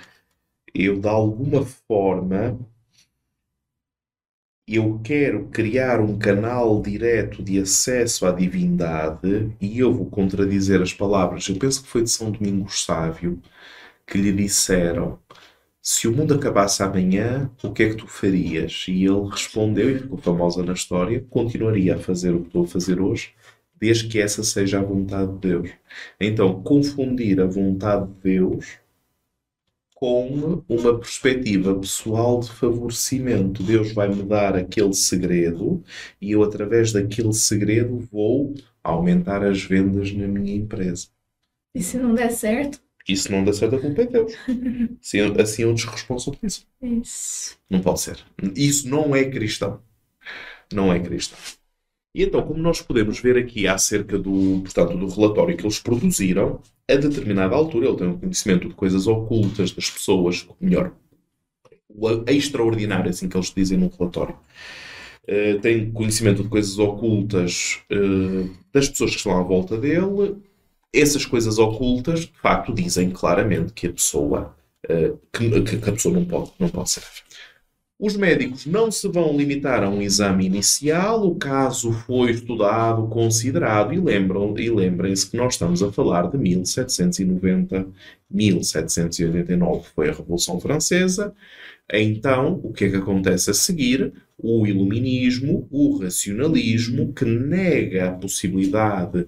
eu 0.85 0.99
de 1.01 1.09
alguma 1.09 1.65
forma, 1.65 2.59
eu 4.69 5.01
quero 5.05 5.47
criar 5.49 6.01
um 6.01 6.19
canal 6.19 6.83
direto 6.83 7.43
de 7.43 7.59
acesso 7.61 8.27
à 8.27 8.33
divindade 8.33 9.55
e 9.61 9.79
eu 9.79 9.93
vou 9.95 10.07
contradizer 10.07 10.83
as 10.83 10.93
palavras. 10.93 11.49
Eu 11.49 11.57
penso 11.57 11.83
que 11.83 11.89
foi 11.89 12.03
de 12.03 12.11
São 12.11 12.31
Domingos 12.31 12.85
Sávio 12.85 13.41
que 14.07 14.19
lhe 14.19 14.33
disseram: 14.33 15.19
Se 15.81 16.09
o 16.09 16.13
mundo 16.13 16.35
acabasse 16.35 16.83
amanhã, 16.83 17.51
o 17.63 17.73
que 17.73 17.85
é 17.85 17.91
que 17.91 17.97
tu 17.97 18.07
farias? 18.09 18.87
E 18.89 19.05
ele 19.05 19.29
respondeu, 19.31 19.91
e 19.91 19.99
ficou 20.01 20.19
famosa 20.19 20.63
na 20.65 20.73
história: 20.73 21.25
Continuaria 21.31 21.97
a 21.97 21.99
fazer 21.99 22.35
o 22.35 22.41
que 22.41 22.49
estou 22.49 22.65
a 22.65 22.69
fazer 22.69 23.01
hoje, 23.01 23.35
desde 23.79 24.09
que 24.09 24.21
essa 24.21 24.43
seja 24.43 24.81
a 24.81 24.83
vontade 24.83 25.33
de 25.33 25.39
Deus. 25.39 25.71
Então, 26.21 26.63
confundir 26.63 27.41
a 27.41 27.47
vontade 27.47 28.07
de 28.07 28.21
Deus 28.23 28.79
com 29.97 30.63
uma 30.69 30.99
perspectiva 30.99 31.75
pessoal 31.75 32.41
de 32.41 32.53
favorecimento. 32.53 33.63
Deus 33.63 33.93
vai-me 33.93 34.23
dar 34.23 34.55
aquele 34.55 34.93
segredo 34.93 35.83
e 36.21 36.33
eu, 36.33 36.43
através 36.43 36.93
daquele 36.93 37.33
segredo, 37.33 38.07
vou 38.13 38.55
aumentar 38.85 39.43
as 39.43 39.63
vendas 39.63 40.13
na 40.13 40.29
minha 40.29 40.55
empresa. 40.55 41.09
E 41.75 41.83
se 41.83 41.97
não 41.97 42.15
der 42.15 42.31
certo, 42.31 42.79
E 43.09 43.17
se 43.17 43.33
não 43.33 43.43
der 43.43 43.55
certo, 43.55 43.77
a 43.77 43.81
culpa 43.81 44.03
é 44.03 44.05
de 44.05 44.13
Deus. 44.13 44.33
Assim, 45.01 45.21
assim 45.41 45.63
eu 45.63 45.73
desresponsabilizo. 45.73 46.67
isso. 46.83 47.57
Não 47.71 47.81
pode 47.81 48.01
ser. 48.01 48.19
Isso 48.55 48.87
não 48.91 49.17
é 49.17 49.25
cristão. 49.25 49.81
Não 50.71 50.93
é 50.93 51.01
cristão. 51.01 51.39
E 52.15 52.23
então, 52.23 52.43
como 52.47 52.61
nós 52.61 52.83
podemos 52.83 53.19
ver 53.19 53.39
aqui 53.39 53.67
acerca 53.67 54.19
do, 54.19 54.61
portanto, 54.63 54.97
do 54.99 55.09
relatório 55.09 55.57
que 55.57 55.63
eles 55.65 55.79
produziram, 55.79 56.61
a 56.89 56.95
determinada 56.95 57.55
altura 57.55 57.89
ele 57.89 57.97
tem 57.97 58.07
um 58.07 58.19
conhecimento 58.19 58.69
de 58.69 58.75
coisas 58.75 59.07
ocultas 59.07 59.73
das 59.73 59.91
pessoas, 59.91 60.47
melhor, 60.61 60.93
extraordinário, 62.27 63.11
assim 63.11 63.29
que 63.29 63.37
eles 63.37 63.53
dizem 63.55 63.79
no 63.79 63.89
relatório. 63.89 64.37
Uh, 65.25 65.59
tem 65.61 65.91
conhecimento 65.91 66.43
de 66.45 66.49
coisas 66.49 66.79
ocultas 66.79 67.81
uh, 67.91 68.49
das 68.73 68.89
pessoas 68.89 69.11
que 69.11 69.17
estão 69.17 69.37
à 69.37 69.43
volta 69.43 69.77
dele. 69.77 70.37
Essas 70.95 71.27
coisas 71.27 71.59
ocultas, 71.59 72.21
de 72.21 72.39
facto, 72.41 72.73
dizem 72.73 73.11
claramente 73.11 73.73
que 73.73 73.89
a 73.89 73.93
pessoa, 73.93 74.55
uh, 74.89 75.19
que, 75.33 75.63
que, 75.63 75.89
a 75.89 75.93
pessoa 75.93 76.15
não 76.15 76.25
pode, 76.25 76.53
não 76.61 76.69
pode 76.69 76.91
ser. 76.91 77.03
Os 77.99 78.15
médicos 78.15 78.67
não 78.67 78.91
se 78.91 79.09
vão 79.09 79.35
limitar 79.35 79.83
a 79.83 79.89
um 79.89 80.03
exame 80.03 80.45
inicial, 80.45 81.27
o 81.27 81.35
caso 81.35 81.93
foi 81.93 82.31
estudado, 82.31 83.07
considerado, 83.09 83.95
e, 83.95 83.99
lembram, 83.99 84.55
e 84.59 84.69
lembrem-se 84.69 85.31
que 85.31 85.37
nós 85.39 85.55
estamos 85.55 85.83
a 85.83 85.91
falar 85.91 86.31
de 86.31 86.37
1790, 86.37 87.87
1789 88.31 89.89
foi 89.95 90.11
a 90.11 90.13
Revolução 90.13 90.61
Francesa. 90.61 91.35
Então, 91.93 92.61
o 92.65 92.73
que 92.73 92.85
é 92.85 92.91
que 92.91 92.97
acontece 92.97 93.51
a 93.51 93.55
seguir? 93.55 94.13
O 94.39 94.67
iluminismo, 94.67 95.67
o 95.71 95.99
racionalismo, 95.99 97.13
que 97.13 97.25
nega 97.25 98.09
a 98.09 98.13
possibilidade 98.13 99.27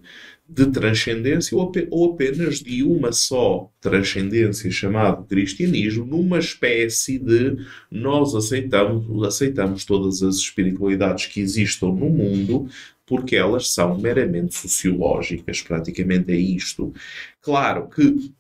de 0.49 0.67
transcendência 0.67 1.57
ou 1.91 2.13
apenas 2.13 2.61
de 2.61 2.83
uma 2.83 3.13
só 3.13 3.71
transcendência 3.81 4.71
chamada 4.71 5.23
cristianismo, 5.23 6.05
numa 6.05 6.39
espécie 6.39 7.19
de 7.19 7.59
nós 7.91 8.35
aceitamos, 8.35 9.27
aceitamos 9.27 9.85
todas 9.85 10.23
as 10.23 10.37
espiritualidades 10.37 11.27
que 11.27 11.41
existam 11.41 11.89
no 11.89 12.09
mundo 12.09 12.69
porque 13.07 13.37
elas 13.37 13.73
são 13.73 13.99
meramente 13.99 14.55
sociológicas, 14.55 15.63
praticamente 15.63 16.31
é 16.31 16.37
isto. 16.37 16.93
Claro 17.41 17.89
que 17.89 18.31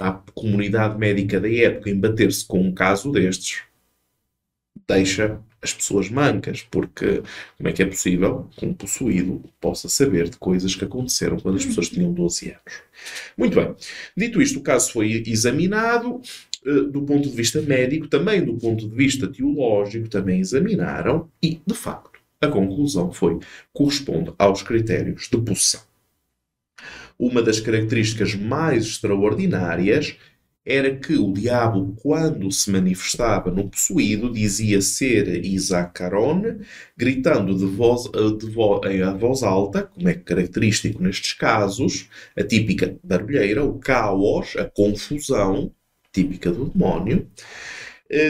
a 0.00 0.12
comunidade 0.34 0.98
médica 0.98 1.38
da 1.38 1.52
época 1.52 1.90
em 1.90 2.00
bater-se 2.00 2.44
com 2.46 2.60
um 2.60 2.72
caso 2.72 3.12
destes 3.12 3.62
deixa 4.88 5.40
as 5.62 5.74
pessoas 5.74 6.08
mancas, 6.08 6.62
porque 6.62 7.22
como 7.56 7.68
é 7.68 7.72
que 7.72 7.82
é 7.82 7.86
possível 7.86 8.48
que 8.56 8.64
um 8.64 8.72
possuído 8.72 9.42
possa 9.60 9.88
saber 9.88 10.30
de 10.30 10.38
coisas 10.38 10.74
que 10.74 10.84
aconteceram 10.84 11.38
quando 11.38 11.56
as 11.56 11.66
pessoas 11.66 11.90
tinham 11.90 12.12
12 12.12 12.48
anos? 12.48 12.82
Muito 13.36 13.54
bem. 13.54 13.74
Dito 14.16 14.40
isto, 14.40 14.58
o 14.58 14.62
caso 14.62 14.92
foi 14.92 15.22
examinado 15.26 16.20
uh, 16.66 16.82
do 16.84 17.02
ponto 17.02 17.28
de 17.28 17.36
vista 17.36 17.60
médico, 17.60 18.08
também 18.08 18.42
do 18.42 18.54
ponto 18.54 18.88
de 18.88 18.94
vista 18.94 19.28
teológico, 19.28 20.08
também 20.08 20.40
examinaram 20.40 21.28
e, 21.42 21.60
de 21.64 21.74
facto, 21.74 22.18
a 22.40 22.48
conclusão 22.48 23.12
foi 23.12 23.38
corresponde 23.72 24.32
aos 24.38 24.62
critérios 24.62 25.28
de 25.30 25.38
possessão. 25.38 25.89
Uma 27.20 27.42
das 27.42 27.60
características 27.60 28.34
mais 28.34 28.86
extraordinárias 28.86 30.16
era 30.64 30.96
que 30.96 31.16
o 31.16 31.30
diabo, 31.34 31.94
quando 32.00 32.50
se 32.50 32.70
manifestava 32.70 33.50
no 33.50 33.68
possuído, 33.68 34.32
dizia 34.32 34.80
ser 34.80 35.44
Isaac 35.44 35.92
Caron, 35.92 36.60
gritando 36.96 37.54
de 37.54 37.66
voz, 37.66 38.04
de 38.38 38.46
voz, 38.46 38.80
a 39.02 39.12
voz 39.12 39.42
alta, 39.42 39.82
como 39.82 40.08
é 40.08 40.14
característico 40.14 41.02
nestes 41.02 41.34
casos, 41.34 42.08
a 42.34 42.42
típica 42.42 42.96
barulheira, 43.04 43.66
o 43.66 43.78
caos, 43.78 44.56
a 44.56 44.64
confusão, 44.64 45.70
típica 46.10 46.50
do 46.50 46.70
demónio, 46.70 47.28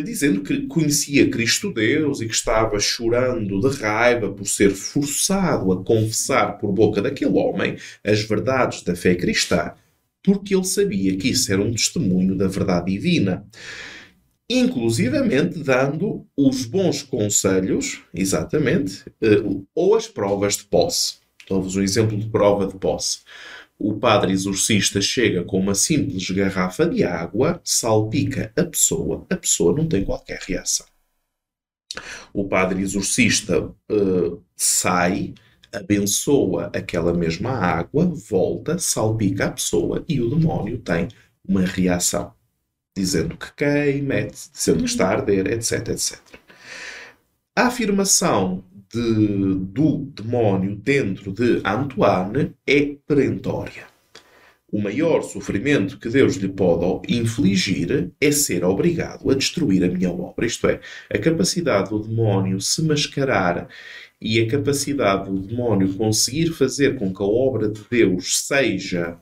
dizendo 0.05 0.43
que 0.43 0.67
conhecia 0.67 1.31
Cristo 1.31 1.73
Deus 1.73 2.21
e 2.21 2.27
que 2.27 2.35
estava 2.35 2.79
chorando 2.79 3.61
de 3.61 3.77
raiva 3.79 4.31
por 4.31 4.47
ser 4.47 4.71
forçado 4.71 5.73
a 5.73 5.83
confessar 5.83 6.59
por 6.59 6.73
boca 6.73 7.01
daquele 7.01 7.37
homem 7.37 7.77
as 8.05 8.21
verdades 8.23 8.83
da 8.83 8.95
fé 8.95 9.15
cristã 9.15 9.73
porque 10.23 10.55
ele 10.55 10.65
sabia 10.65 11.17
que 11.17 11.29
isso 11.31 11.53
era 11.53 11.63
um 11.63 11.73
testemunho 11.73 12.37
da 12.37 12.47
verdade 12.47 12.93
divina. 12.93 13.47
Inclusivamente 14.49 15.61
dando 15.61 16.27
os 16.37 16.65
bons 16.65 17.03
conselhos, 17.03 18.03
exatamente, 18.13 19.05
ou 19.75 19.95
as 19.95 20.09
provas 20.09 20.57
de 20.57 20.65
posse. 20.65 21.19
Dou-vos 21.49 21.77
um 21.77 21.83
exemplo 21.83 22.17
de 22.17 22.29
prova 22.29 22.67
de 22.67 22.77
posse. 22.77 23.21
O 23.83 23.95
padre 23.95 24.33
exorcista 24.33 25.01
chega 25.01 25.43
com 25.43 25.59
uma 25.59 25.75
simples 25.75 26.31
garrafa 26.31 26.87
de 26.87 27.03
água, 27.03 27.63
salpica 27.65 28.53
a 28.55 28.63
pessoa, 28.63 29.27
a 29.31 29.35
pessoa 29.35 29.75
não 29.75 29.89
tem 29.89 30.05
qualquer 30.05 30.39
reação. 30.47 30.87
O 32.31 32.47
padre 32.47 32.83
exorcista 32.83 33.59
uh, 33.91 34.45
sai, 34.55 35.33
abençoa 35.73 36.71
aquela 36.75 37.15
mesma 37.15 37.53
água, 37.53 38.05
volta, 38.05 38.79
salpica 38.79 39.47
a 39.47 39.53
pessoa 39.53 40.05
e 40.07 40.21
o 40.21 40.29
demónio 40.29 40.77
tem 40.77 41.09
uma 41.43 41.63
reação, 41.63 42.35
dizendo 42.95 43.35
que 43.35 43.51
queima, 43.55 44.27
dizendo 44.53 44.81
que 44.81 44.91
está 44.91 45.09
a 45.09 45.13
arder, 45.13 45.47
etc, 45.47 45.89
etc. 45.89 46.21
A 47.57 47.69
afirmação 47.69 48.63
de, 48.93 49.55
do 49.73 49.99
demónio 50.15 50.77
dentro 50.77 51.33
de 51.33 51.63
Antoine 51.65 52.55
é 52.67 52.97
perentória. 53.07 53.89
O 54.73 54.81
maior 54.81 55.23
sofrimento 55.23 55.99
que 55.99 56.09
Deus 56.09 56.37
lhe 56.37 56.49
pode 56.49 57.13
infligir 57.13 58.13
é 58.21 58.31
ser 58.31 58.65
obrigado 58.65 59.29
a 59.29 59.35
destruir 59.35 59.83
a 59.83 59.89
minha 59.89 60.11
obra. 60.11 60.47
Isto 60.47 60.69
é, 60.69 60.81
a 61.13 61.19
capacidade 61.19 61.91
do 61.91 61.99
demónio 61.99 62.61
se 62.61 62.83
mascarar 62.83 63.69
e 64.21 64.41
a 64.41 64.49
capacidade 64.49 65.29
do 65.29 65.41
demónio 65.41 65.95
conseguir 65.95 66.51
fazer 66.53 66.99
com 66.99 67.13
que 67.13 67.23
a 67.23 67.27
obra 67.27 67.69
de 67.69 67.81
Deus 67.91 68.47
seja 68.47 69.19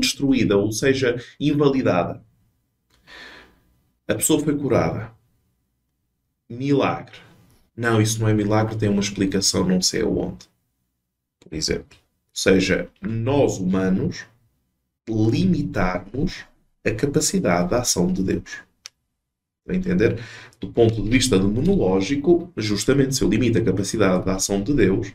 destruída 0.00 0.56
ou 0.56 0.72
seja 0.72 1.16
invalidada. 1.38 2.24
A 4.08 4.14
pessoa 4.14 4.42
foi 4.42 4.56
curada. 4.56 5.15
Milagre. 6.48 7.18
Não, 7.76 8.00
isso 8.00 8.20
não 8.20 8.28
é 8.28 8.34
milagre, 8.34 8.76
tem 8.76 8.88
uma 8.88 9.00
explicação 9.00 9.66
não 9.66 9.82
sei 9.82 10.02
aonde. 10.02 10.48
Por 11.40 11.54
exemplo. 11.54 11.98
Ou 11.98 12.32
seja, 12.32 12.88
nós 13.00 13.58
humanos 13.58 14.24
limitarmos 15.08 16.44
a 16.84 16.90
capacidade 16.92 17.70
da 17.70 17.80
ação 17.80 18.12
de 18.12 18.22
Deus. 18.22 18.66
Está 19.60 19.72
a 19.72 19.76
entender? 19.76 20.20
Do 20.60 20.68
ponto 20.68 21.02
de 21.02 21.08
vista 21.08 21.38
demonológico, 21.38 22.52
justamente 22.56 23.16
se 23.16 23.22
eu 23.22 23.28
limito 23.28 23.58
a 23.58 23.64
capacidade 23.64 24.24
da 24.24 24.36
ação 24.36 24.62
de 24.62 24.72
Deus, 24.72 25.12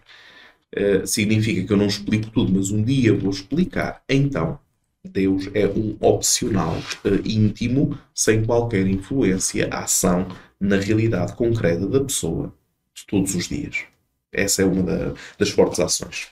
eh, 0.74 1.06
significa 1.06 1.66
que 1.66 1.72
eu 1.72 1.78
não 1.78 1.88
explico 1.88 2.30
tudo, 2.32 2.52
mas 2.54 2.72
um 2.72 2.84
dia 2.84 3.14
vou 3.14 3.32
explicar. 3.32 4.04
Então, 4.10 4.60
Deus 5.04 5.50
é 5.54 5.68
um 5.68 5.98
opcional 6.00 6.78
eh, 7.06 7.22
íntimo, 7.26 7.98
sem 8.14 8.44
qualquer 8.44 8.86
influência, 8.88 9.68
ação 9.72 10.28
na 10.62 10.78
realidade 10.78 11.34
concreta 11.34 11.88
da 11.88 12.00
pessoa, 12.00 12.54
de 12.94 13.06
todos 13.08 13.34
os 13.34 13.50
dias. 13.50 13.84
Essa 14.32 14.62
é 14.62 14.66
uma 14.66 14.84
da, 14.84 15.14
das 15.38 15.50
fortes 15.50 15.80
ações. 15.80 16.28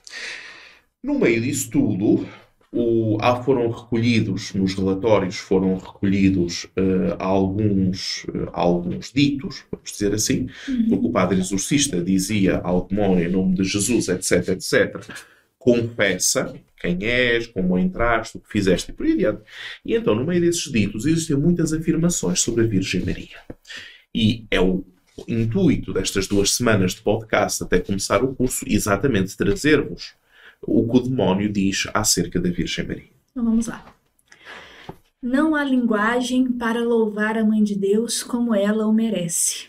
No 1.04 1.18
meio 1.18 1.42
disso 1.42 1.70
tudo, 1.72 2.28
o, 2.72 3.18
foram 3.44 3.72
recolhidos 3.72 4.54
nos 4.54 4.76
relatórios, 4.76 5.38
foram 5.38 5.78
recolhidos 5.78 6.66
uh, 6.66 7.16
alguns, 7.18 8.26
uh, 8.26 8.50
alguns 8.54 9.12
ditos, 9.12 9.64
vamos 9.72 9.92
dizer 9.92 10.14
assim, 10.14 10.48
uhum. 10.68 10.90
porque 10.90 11.08
o 11.08 11.12
padre 11.12 11.40
exorcista 11.40 12.02
dizia 12.02 12.58
ao 12.58 12.86
demónio 12.86 13.28
em 13.28 13.32
nome 13.32 13.56
de 13.56 13.64
Jesus, 13.64 14.08
etc, 14.08 14.50
etc, 14.50 15.04
confessa 15.58 16.54
quem 16.80 16.98
és, 17.02 17.48
como 17.48 17.78
entraste, 17.78 18.38
o 18.38 18.40
que 18.40 18.50
fizeste 18.50 18.92
e 18.92 18.94
por 18.94 19.06
aí 19.06 19.14
adiante. 19.14 19.42
E 19.84 19.96
então, 19.96 20.16
no 20.16 20.26
meio 20.26 20.40
desses 20.40 20.72
ditos, 20.72 21.06
existem 21.06 21.36
muitas 21.36 21.74
afirmações 21.74 22.40
sobre 22.40 22.64
a 22.64 22.68
Virgem 22.68 23.04
Maria. 23.04 23.38
E 24.13 24.46
é 24.50 24.60
o 24.60 24.84
intuito 25.28 25.94
destas 25.94 26.28
duas 26.28 26.51
semanas 26.51 26.94
de 26.94 27.01
podcast, 27.01 27.63
até 27.63 27.80
começar 27.80 28.24
o 28.24 28.36
curso, 28.36 28.66
exatamente 28.68 29.36
trazer-vos 29.36 30.13
o 30.62 30.88
que 30.88 30.98
o 30.98 31.01
demónio 31.01 31.51
diz 31.51 31.88
acerca 31.94 32.39
da 32.39 32.50
Virgem 32.50 32.88
Maria. 32.88 33.10
Então 33.32 33.44
vamos 33.46 33.68
lá. 33.68 33.86
Não 35.22 35.54
há 35.54 35.63
linguagem 35.63 36.51
para 36.51 36.84
louvar 36.84 37.38
a 37.38 37.44
Mãe 37.44 37.63
de 37.63 37.75
Deus 37.75 38.24
como 38.24 38.56
ela 38.56 38.88
o 38.88 38.94
merece. 38.94 39.68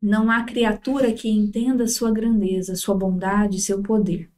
Não 0.00 0.30
há 0.30 0.44
criatura 0.44 1.12
que 1.12 1.28
entenda 1.28 1.88
sua 1.88 2.12
grandeza, 2.12 2.76
sua 2.76 2.94
bondade, 2.94 3.60
seu 3.60 3.82
poder. 3.82 4.28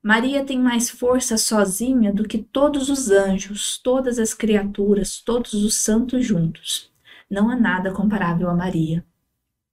Maria 0.00 0.44
tem 0.44 0.60
mais 0.60 0.90
força 0.90 1.36
sozinha 1.36 2.12
do 2.12 2.22
que 2.22 2.38
todos 2.38 2.88
os 2.88 3.10
anjos, 3.10 3.78
todas 3.82 4.18
as 4.18 4.32
criaturas, 4.32 5.20
todos 5.20 5.54
os 5.54 5.74
santos 5.74 6.24
juntos. 6.24 6.93
Não 7.30 7.50
há 7.50 7.56
nada 7.56 7.90
comparável 7.92 8.48
a 8.48 8.54
Maria. 8.54 9.04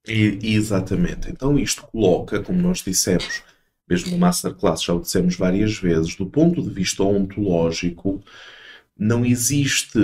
E, 0.06 0.38
exatamente. 0.42 1.30
Então 1.30 1.58
isto 1.58 1.82
coloca, 1.86 2.42
como 2.42 2.60
nós 2.60 2.78
dissemos, 2.78 3.42
mesmo 3.88 4.12
no 4.12 4.18
Masterclass 4.18 4.82
já 4.82 4.94
o 4.94 5.00
dissemos 5.00 5.36
várias 5.36 5.78
vezes, 5.78 6.16
do 6.16 6.26
ponto 6.26 6.62
de 6.62 6.70
vista 6.70 7.02
ontológico, 7.02 8.22
não 8.98 9.24
existe 9.24 9.98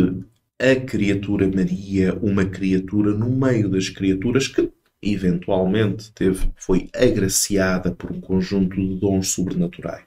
a 0.59 0.75
criatura 0.77 1.49
Maria, 1.49 2.15
uma 2.21 2.45
criatura 2.45 3.13
no 3.13 3.31
meio 3.31 3.69
das 3.69 3.89
criaturas 3.89 4.49
que 4.49 4.73
eventualmente 5.01 6.11
teve, 6.13 6.51
foi 6.57 6.89
agraciada 6.93 7.93
por 7.93 8.11
um 8.11 8.21
conjunto 8.21 8.77
de 8.77 8.97
dons 8.97 9.29
sobrenaturais. 9.29 10.05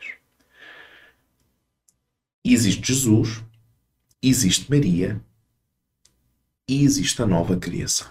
Existe 2.44 2.94
Jesus, 2.94 3.44
existe 4.22 4.70
Maria 4.70 5.22
e 6.72 6.86
existe 6.86 7.22
a 7.22 7.28
nova 7.28 7.58
criação. 7.58 8.08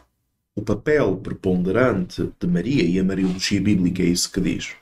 O 0.55 0.61
papel 0.61 1.17
preponderante 1.17 2.31
de 2.38 2.47
Maria, 2.47 2.83
e 2.83 2.99
a 2.99 3.02
Mariologia 3.02 3.59
Bíblica 3.59 4.02
é 4.02 4.07
isso 4.07 4.31
que 4.31 4.38
diz, 4.38 4.73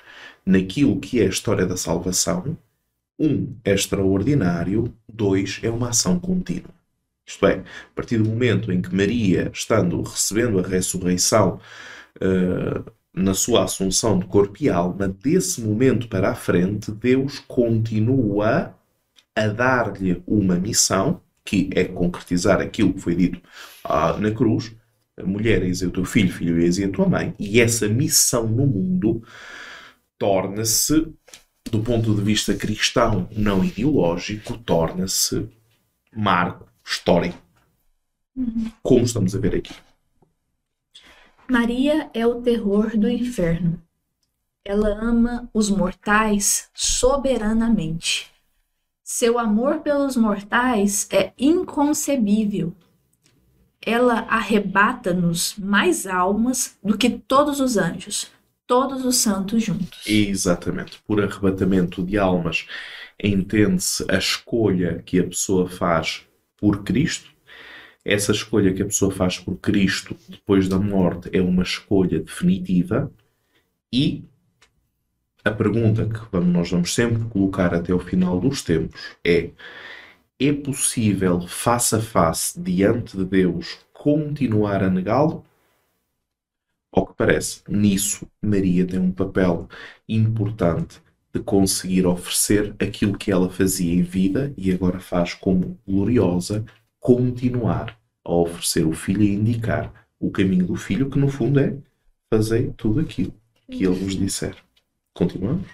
naquilo 0.45 0.99
que 0.99 1.21
é 1.21 1.27
a 1.27 1.29
história 1.29 1.65
da 1.65 1.77
salvação, 1.77 2.59
um 3.17 3.55
é 3.65 3.73
extraordinário, 3.73 4.93
dois 5.09 5.61
é 5.63 5.71
uma 5.71 5.91
ação 5.91 6.19
contínua. 6.19 6.75
Isto 7.25 7.47
é, 7.47 7.59
a 7.59 7.95
partir 7.95 8.19
do 8.19 8.29
momento 8.29 8.73
em 8.73 8.83
que 8.83 8.93
Maria, 8.93 9.49
estando 9.55 10.03
recebendo 10.03 10.59
a 10.59 10.67
ressurreição 10.67 11.61
uh, 12.17 12.91
na 13.15 13.33
sua 13.33 13.63
assunção 13.63 14.19
de 14.19 14.27
corpo 14.27 14.57
e 14.61 14.69
alma, 14.69 15.07
desse 15.07 15.61
momento 15.61 16.09
para 16.09 16.31
a 16.31 16.35
frente, 16.35 16.91
Deus 16.91 17.39
continua 17.47 18.75
a 19.37 19.47
dar-lhe 19.47 20.21
uma 20.27 20.57
missão, 20.57 21.21
que 21.49 21.71
é 21.75 21.83
concretizar 21.85 22.61
aquilo 22.61 22.93
que 22.93 23.01
foi 23.01 23.15
dito 23.15 23.41
uh, 23.87 24.21
na 24.21 24.31
cruz: 24.31 24.77
mulher, 25.25 25.63
eis 25.63 25.81
o 25.81 25.91
teu 25.91 26.05
filho, 26.05 26.31
filho, 26.31 26.61
eis 26.61 26.79
a 26.79 26.89
tua 26.91 27.09
mãe, 27.09 27.35
e 27.39 27.59
essa 27.59 27.89
missão 27.89 28.47
no 28.47 28.67
mundo 28.67 29.23
torna-se, 30.19 31.11
do 31.71 31.81
ponto 31.83 32.15
de 32.15 32.21
vista 32.21 32.55
cristão, 32.55 33.27
não 33.35 33.65
ideológico, 33.65 34.59
torna-se 34.59 35.49
marco 36.15 36.71
histórico. 36.85 37.39
Uhum. 38.37 38.71
Como 38.83 39.05
estamos 39.07 39.35
a 39.35 39.39
ver 39.39 39.55
aqui. 39.57 39.73
Maria 41.51 42.11
é 42.13 42.27
o 42.27 42.43
terror 42.43 42.95
do 42.95 43.09
inferno. 43.09 43.83
Ela 44.63 44.91
ama 45.03 45.49
os 45.55 45.71
mortais 45.71 46.69
soberanamente. 46.75 48.31
Seu 49.11 49.39
amor 49.39 49.79
pelos 49.79 50.19
mortais 50.19 51.09
é 51.11 51.33
inconcebível. 51.39 52.75
Ela 53.81 54.27
arrebata-nos 54.29 55.55
mais 55.57 56.07
almas 56.07 56.77
do 56.85 56.99
que 56.99 57.09
todos 57.09 57.59
os 57.59 57.79
anjos 57.79 58.31
todos 58.67 59.03
os 59.07 59.17
santos 59.17 59.65
juntos. 59.65 60.07
Exatamente. 60.07 61.01
Por 61.07 61.25
arrebatamento 61.25 62.05
de 62.05 62.19
almas, 62.19 62.67
entende-se 63.19 64.05
a 64.11 64.19
escolha 64.19 65.03
que 65.07 65.19
a 65.19 65.25
pessoa 65.25 65.67
faz 65.67 66.27
por 66.55 66.85
Cristo. 66.85 67.31
Essa 68.05 68.31
escolha 68.31 68.75
que 68.75 68.83
a 68.83 68.85
pessoa 68.85 69.11
faz 69.11 69.39
por 69.39 69.57
Cristo 69.57 70.15
depois 70.29 70.69
da 70.69 70.79
morte 70.79 71.31
é 71.33 71.41
uma 71.41 71.63
escolha 71.63 72.21
definitiva 72.21 73.11
e 73.91 74.23
a 75.45 75.51
pergunta 75.51 76.07
que 76.07 76.37
nós 76.39 76.71
vamos 76.71 76.95
sempre 76.95 77.25
colocar 77.29 77.75
até 77.75 77.93
o 77.95 77.99
final 77.99 78.41
dos 78.41 78.63
tempos 78.63 79.01
é: 79.25 79.51
é 80.39 80.53
possível, 80.53 81.41
face 81.41 81.97
a 81.97 82.01
face, 82.01 82.61
diante 82.61 83.17
de 83.17 83.25
Deus, 83.25 83.79
continuar 83.93 84.83
a 84.83 84.91
negá-lo? 84.91 85.45
Ao 86.93 87.07
que 87.07 87.15
parece, 87.15 87.63
nisso 87.69 88.27
Maria 88.41 88.87
tem 88.87 88.99
um 88.99 89.13
papel 89.13 89.69
importante 90.09 91.01
de 91.33 91.41
conseguir 91.41 92.07
oferecer 92.07 92.75
aquilo 92.79 93.17
que 93.17 93.31
ela 93.31 93.51
fazia 93.51 93.95
em 93.95 94.03
vida 94.03 94.53
e 94.57 94.73
agora 94.73 94.99
faz 94.99 95.35
como 95.35 95.79
gloriosa, 95.87 96.65
continuar 96.99 97.99
a 98.25 98.33
oferecer 98.33 98.87
o 98.87 98.93
filho 98.93 99.23
e 99.23 99.35
indicar 99.35 99.93
o 100.19 100.31
caminho 100.31 100.67
do 100.67 100.77
filho, 100.77 101.11
que 101.11 101.19
no 101.19 101.29
fundo 101.29 101.61
é 101.61 101.77
fazer 102.33 102.73
tudo 102.77 103.01
aquilo 103.01 103.35
que 103.71 103.85
ele 103.85 103.95
vos 103.95 104.17
disser. 104.17 104.57
Continuamos? 105.19 105.67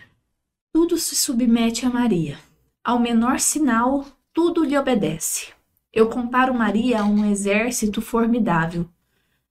Tudo 0.72 0.96
se 0.96 1.14
submete 1.14 1.84
a 1.84 1.90
Maria. 1.90 2.38
Ao 2.82 2.98
menor 2.98 3.38
sinal, 3.38 4.06
tudo 4.32 4.64
lhe 4.64 4.76
obedece. 4.78 5.48
Eu 5.92 6.08
comparo 6.08 6.54
Maria 6.54 7.02
a 7.02 7.04
um 7.04 7.30
exército 7.30 8.00
formidável. 8.00 8.88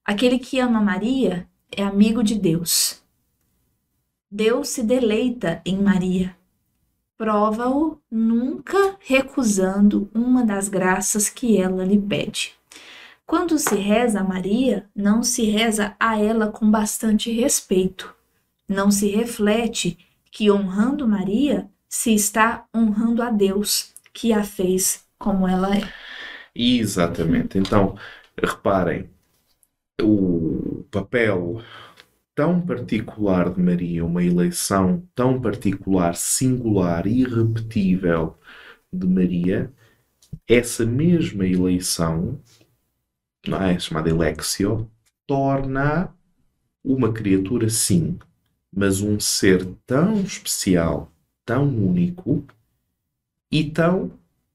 Aquele 0.04 0.40
que 0.40 0.58
ama 0.58 0.82
Maria 0.82 1.48
é 1.72 1.84
amigo 1.84 2.24
de 2.24 2.34
Deus. 2.34 3.04
Deus 4.32 4.70
se 4.70 4.82
deleita 4.82 5.62
em 5.64 5.80
Maria. 5.80 6.36
Prova-o 7.16 8.00
nunca 8.10 8.98
recusando 9.00 10.10
uma 10.12 10.44
das 10.44 10.70
graças 10.70 11.30
que 11.30 11.56
ela 11.56 11.86
lhe 11.86 12.02
pede. 12.02 12.56
Quando 13.28 13.60
se 13.60 13.76
reza 13.76 14.22
a 14.22 14.24
Maria, 14.24 14.90
não 14.96 15.22
se 15.22 15.44
reza 15.44 15.96
a 16.00 16.20
ela 16.20 16.48
com 16.48 16.70
bastante 16.72 17.32
respeito. 17.32 18.23
Não 18.68 18.90
se 18.90 19.10
reflete 19.10 19.98
que 20.32 20.50
honrando 20.50 21.08
Maria 21.08 21.70
se 21.88 22.14
está 22.14 22.66
honrando 22.76 23.22
a 23.22 23.30
Deus, 23.30 23.94
que 24.14 24.34
a 24.34 24.44
fez 24.44 25.06
como 25.20 25.48
ela 25.48 25.76
é. 25.76 25.82
Exatamente. 26.56 27.58
Então, 27.58 27.96
reparem, 28.38 29.10
o 30.02 30.86
papel 30.92 31.62
tão 32.36 32.60
particular 32.62 33.54
de 33.54 33.62
Maria, 33.62 34.06
uma 34.06 34.24
eleição 34.24 35.08
tão 35.14 35.40
particular, 35.40 36.16
singular, 36.16 37.06
irrepetível 37.06 38.38
de 38.92 39.08
Maria, 39.08 39.72
essa 40.48 40.86
mesma 40.86 41.46
eleição, 41.46 42.40
não 43.48 43.62
é, 43.62 43.78
chamada 43.80 44.10
Elexio, 44.10 44.90
torna 45.28 46.14
uma 46.84 47.14
criatura 47.14 47.70
sim, 47.70 48.18
mas 48.76 49.02
um 49.02 49.20
ser 49.20 49.66
tão 49.86 50.22
especial, 50.22 51.12
tão 51.46 51.68
único 51.68 52.44
e 53.52 53.64
tão 53.64 54.12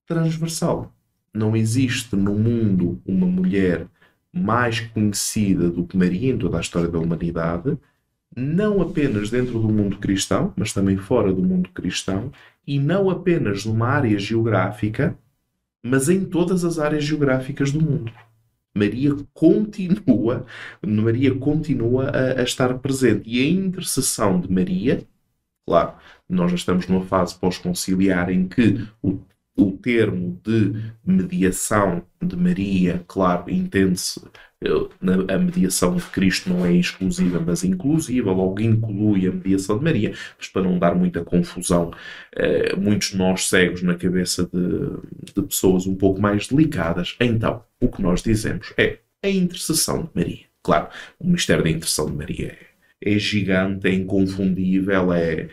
transversal. 0.06 0.92
Não 1.32 1.54
existe 1.54 2.16
no 2.16 2.34
mundo 2.34 3.00
uma 3.06 3.26
mulher 3.26 3.86
mais 4.32 4.80
conhecida 4.80 5.70
do 5.70 5.86
que 5.86 5.96
Maria 5.96 6.32
em 6.32 6.38
toda 6.38 6.58
a 6.58 6.60
história 6.60 6.88
da 6.88 6.98
humanidade, 6.98 7.78
não 8.36 8.82
apenas 8.82 9.30
dentro 9.30 9.58
do 9.58 9.68
mundo 9.68 9.98
cristão, 9.98 10.52
mas 10.56 10.72
também 10.72 10.96
fora 10.96 11.32
do 11.32 11.42
mundo 11.42 11.70
cristão, 11.70 12.32
e 12.66 12.78
não 12.78 13.08
apenas 13.08 13.64
numa 13.64 13.88
área 13.88 14.18
geográfica, 14.18 15.18
mas 15.82 16.08
em 16.08 16.24
todas 16.24 16.64
as 16.64 16.78
áreas 16.78 17.04
geográficas 17.04 17.72
do 17.72 17.80
mundo. 17.80 18.12
Maria 18.78 19.16
continua, 19.34 20.46
Maria 20.86 21.34
continua 21.34 22.10
a, 22.10 22.40
a 22.40 22.42
estar 22.42 22.78
presente. 22.78 23.28
E 23.28 23.40
a 23.40 23.50
intercessão 23.50 24.40
de 24.40 24.50
Maria, 24.50 25.06
claro, 25.66 25.94
nós 26.28 26.50
já 26.50 26.56
estamos 26.56 26.86
numa 26.86 27.04
fase 27.04 27.34
pós-conciliar 27.38 28.30
em 28.30 28.46
que 28.48 28.86
o 29.02 29.20
o 29.58 29.72
termo 29.72 30.40
de 30.44 30.72
mediação 31.04 32.02
de 32.22 32.36
Maria, 32.36 33.04
claro, 33.08 33.50
entende-se 33.50 34.20
a 35.28 35.38
mediação 35.38 35.96
de 35.96 36.02
Cristo 36.04 36.50
não 36.50 36.66
é 36.66 36.72
exclusiva, 36.72 37.40
mas 37.44 37.62
inclusiva, 37.62 38.32
logo 38.32 38.60
inclui 38.60 39.26
a 39.26 39.32
mediação 39.32 39.78
de 39.78 39.84
Maria, 39.84 40.14
mas 40.36 40.48
para 40.48 40.62
não 40.62 40.78
dar 40.78 40.94
muita 40.94 41.24
confusão, 41.24 41.92
eh, 42.34 42.74
muitos 42.76 43.14
nós 43.14 43.48
cegos 43.48 43.82
na 43.82 43.94
cabeça 43.94 44.48
de, 44.52 45.32
de 45.32 45.42
pessoas 45.42 45.86
um 45.86 45.94
pouco 45.94 46.20
mais 46.20 46.48
delicadas, 46.48 47.16
então 47.20 47.62
o 47.80 47.88
que 47.88 48.02
nós 48.02 48.22
dizemos 48.22 48.72
é 48.76 48.98
a 49.22 49.28
intercessão 49.28 50.02
de 50.02 50.10
Maria. 50.14 50.46
Claro, 50.62 50.88
o 51.20 51.28
mistério 51.28 51.62
da 51.62 51.70
intercessão 51.70 52.06
de 52.06 52.16
Maria 52.16 52.56
é, 53.00 53.14
é 53.14 53.18
gigante, 53.18 53.86
é 53.86 53.92
inconfundível, 53.92 55.12
é, 55.12 55.48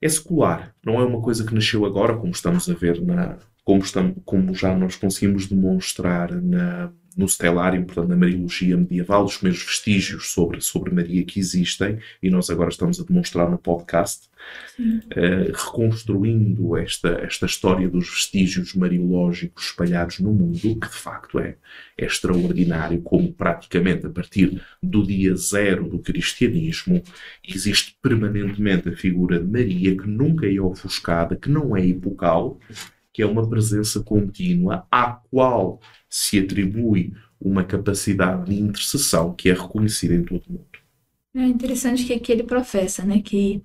é 0.00 0.08
secular. 0.08 0.74
Não 0.84 1.00
é 1.00 1.04
uma 1.04 1.20
coisa 1.20 1.44
que 1.44 1.54
nasceu 1.54 1.84
agora, 1.84 2.16
como 2.16 2.32
estamos 2.32 2.68
a 2.68 2.74
ver 2.74 3.00
na. 3.04 3.38
Como, 3.64 3.80
estamos, 3.80 4.16
como 4.24 4.54
já 4.54 4.76
nós 4.76 4.94
conseguimos 4.94 5.48
demonstrar 5.48 6.30
na, 6.40 6.92
no 7.16 7.26
Stellarium, 7.26 7.84
portanto, 7.84 8.08
na 8.08 8.16
Mariologia 8.16 8.76
medieval, 8.76 9.24
os 9.24 9.38
primeiros 9.38 9.64
vestígios 9.64 10.30
sobre, 10.32 10.60
sobre 10.60 10.94
Maria 10.94 11.24
que 11.24 11.40
existem, 11.40 11.98
e 12.22 12.28
nós 12.28 12.50
agora 12.50 12.68
estamos 12.68 13.00
a 13.00 13.04
demonstrar 13.04 13.50
no 13.50 13.56
podcast, 13.56 14.28
uh, 14.78 15.52
reconstruindo 15.52 16.76
esta, 16.76 17.08
esta 17.22 17.46
história 17.46 17.88
dos 17.88 18.08
vestígios 18.08 18.74
mariológicos 18.74 19.68
espalhados 19.68 20.20
no 20.20 20.32
mundo, 20.32 20.60
que 20.60 20.88
de 20.88 20.94
facto 20.94 21.38
é, 21.38 21.56
é 21.96 22.04
extraordinário, 22.04 23.00
como 23.00 23.32
praticamente 23.32 24.06
a 24.06 24.10
partir 24.10 24.60
do 24.82 25.02
dia 25.02 25.34
zero 25.36 25.88
do 25.88 25.98
cristianismo 25.98 27.02
existe 27.42 27.96
permanentemente 28.02 28.90
a 28.90 28.96
figura 28.96 29.40
de 29.40 29.50
Maria, 29.50 29.96
que 29.96 30.06
nunca 30.06 30.46
é 30.46 30.60
ofuscada, 30.60 31.34
que 31.34 31.48
não 31.48 31.74
é 31.74 31.86
epocal, 31.86 32.60
que 33.16 33.22
é 33.22 33.26
uma 33.26 33.48
presença 33.48 34.00
contínua 34.00 34.86
à 34.90 35.18
qual 35.30 35.80
se 36.16 36.38
atribui 36.38 37.12
uma 37.38 37.62
capacidade 37.62 38.46
de 38.46 38.58
intercessão 38.58 39.34
que 39.34 39.50
é 39.50 39.52
reconhecida 39.52 40.14
em 40.14 40.24
todo 40.24 40.42
o 40.48 40.52
mundo. 40.52 40.64
É 41.34 41.46
interessante 41.46 42.04
que 42.06 42.14
aqui 42.14 42.32
ele 42.32 42.42
professa, 42.42 43.04
né, 43.04 43.20
que 43.20 43.60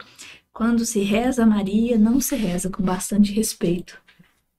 quando 0.51 0.85
se 0.85 0.99
reza 0.99 1.43
a 1.43 1.45
Maria, 1.45 1.97
não 1.97 2.19
se 2.19 2.35
reza 2.35 2.69
com 2.69 2.83
bastante 2.83 3.31
respeito. 3.31 3.97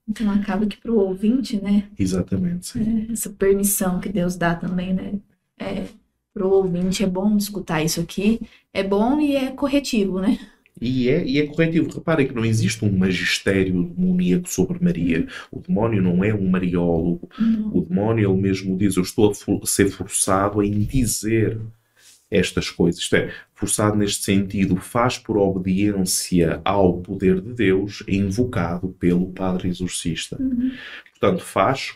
Então 0.09 0.31
acaba 0.31 0.65
que 0.65 0.75
para 0.75 0.91
o 0.91 0.97
ouvinte, 0.97 1.61
né? 1.61 1.87
Exatamente. 1.97 2.79
É, 2.79 3.11
essa 3.13 3.29
permissão 3.29 3.99
que 3.99 4.09
Deus 4.09 4.35
dá 4.35 4.55
também, 4.55 4.91
né? 4.91 5.13
É, 5.59 5.85
para 6.33 6.47
o 6.47 6.49
ouvinte 6.49 7.03
é 7.03 7.07
bom 7.07 7.37
escutar 7.37 7.83
isso 7.83 8.01
aqui. 8.01 8.41
É 8.73 8.83
bom 8.83 9.19
e 9.19 9.35
é 9.35 9.51
corretivo, 9.51 10.19
né? 10.19 10.39
E 10.81 11.09
é, 11.09 11.25
e 11.25 11.39
é 11.39 11.45
corretivo. 11.45 11.93
Reparem 11.93 12.27
que 12.27 12.35
não 12.35 12.43
existe 12.43 12.83
um 12.83 12.91
magistério 12.91 13.83
demoníaco 13.83 14.49
sobre 14.49 14.83
Maria. 14.83 15.27
O 15.51 15.59
demónio 15.59 16.01
não 16.01 16.23
é 16.23 16.33
um 16.33 16.49
mariólogo. 16.49 17.29
Uhum. 17.39 17.71
O 17.73 17.81
demónio, 17.81 18.31
ele 18.31 18.41
mesmo 18.41 18.77
diz: 18.77 18.95
Eu 18.95 19.03
estou 19.03 19.31
a 19.31 19.35
for 19.35 19.65
ser 19.67 19.89
forçado 19.89 20.59
a 20.59 20.65
dizer 20.65 21.59
estas 22.29 22.69
coisas. 22.69 23.01
Isto 23.01 23.15
é, 23.15 23.31
forçado 23.53 23.95
neste 23.95 24.23
sentido, 24.23 24.75
faz 24.77 25.19
por 25.19 25.37
obediência 25.37 26.59
ao 26.65 26.97
poder 26.97 27.39
de 27.39 27.53
Deus, 27.53 28.03
invocado 28.07 28.89
pelo 28.99 29.31
Padre 29.31 29.69
Exorcista. 29.69 30.41
Uhum. 30.41 30.71
Portanto, 31.11 31.43
faz 31.43 31.95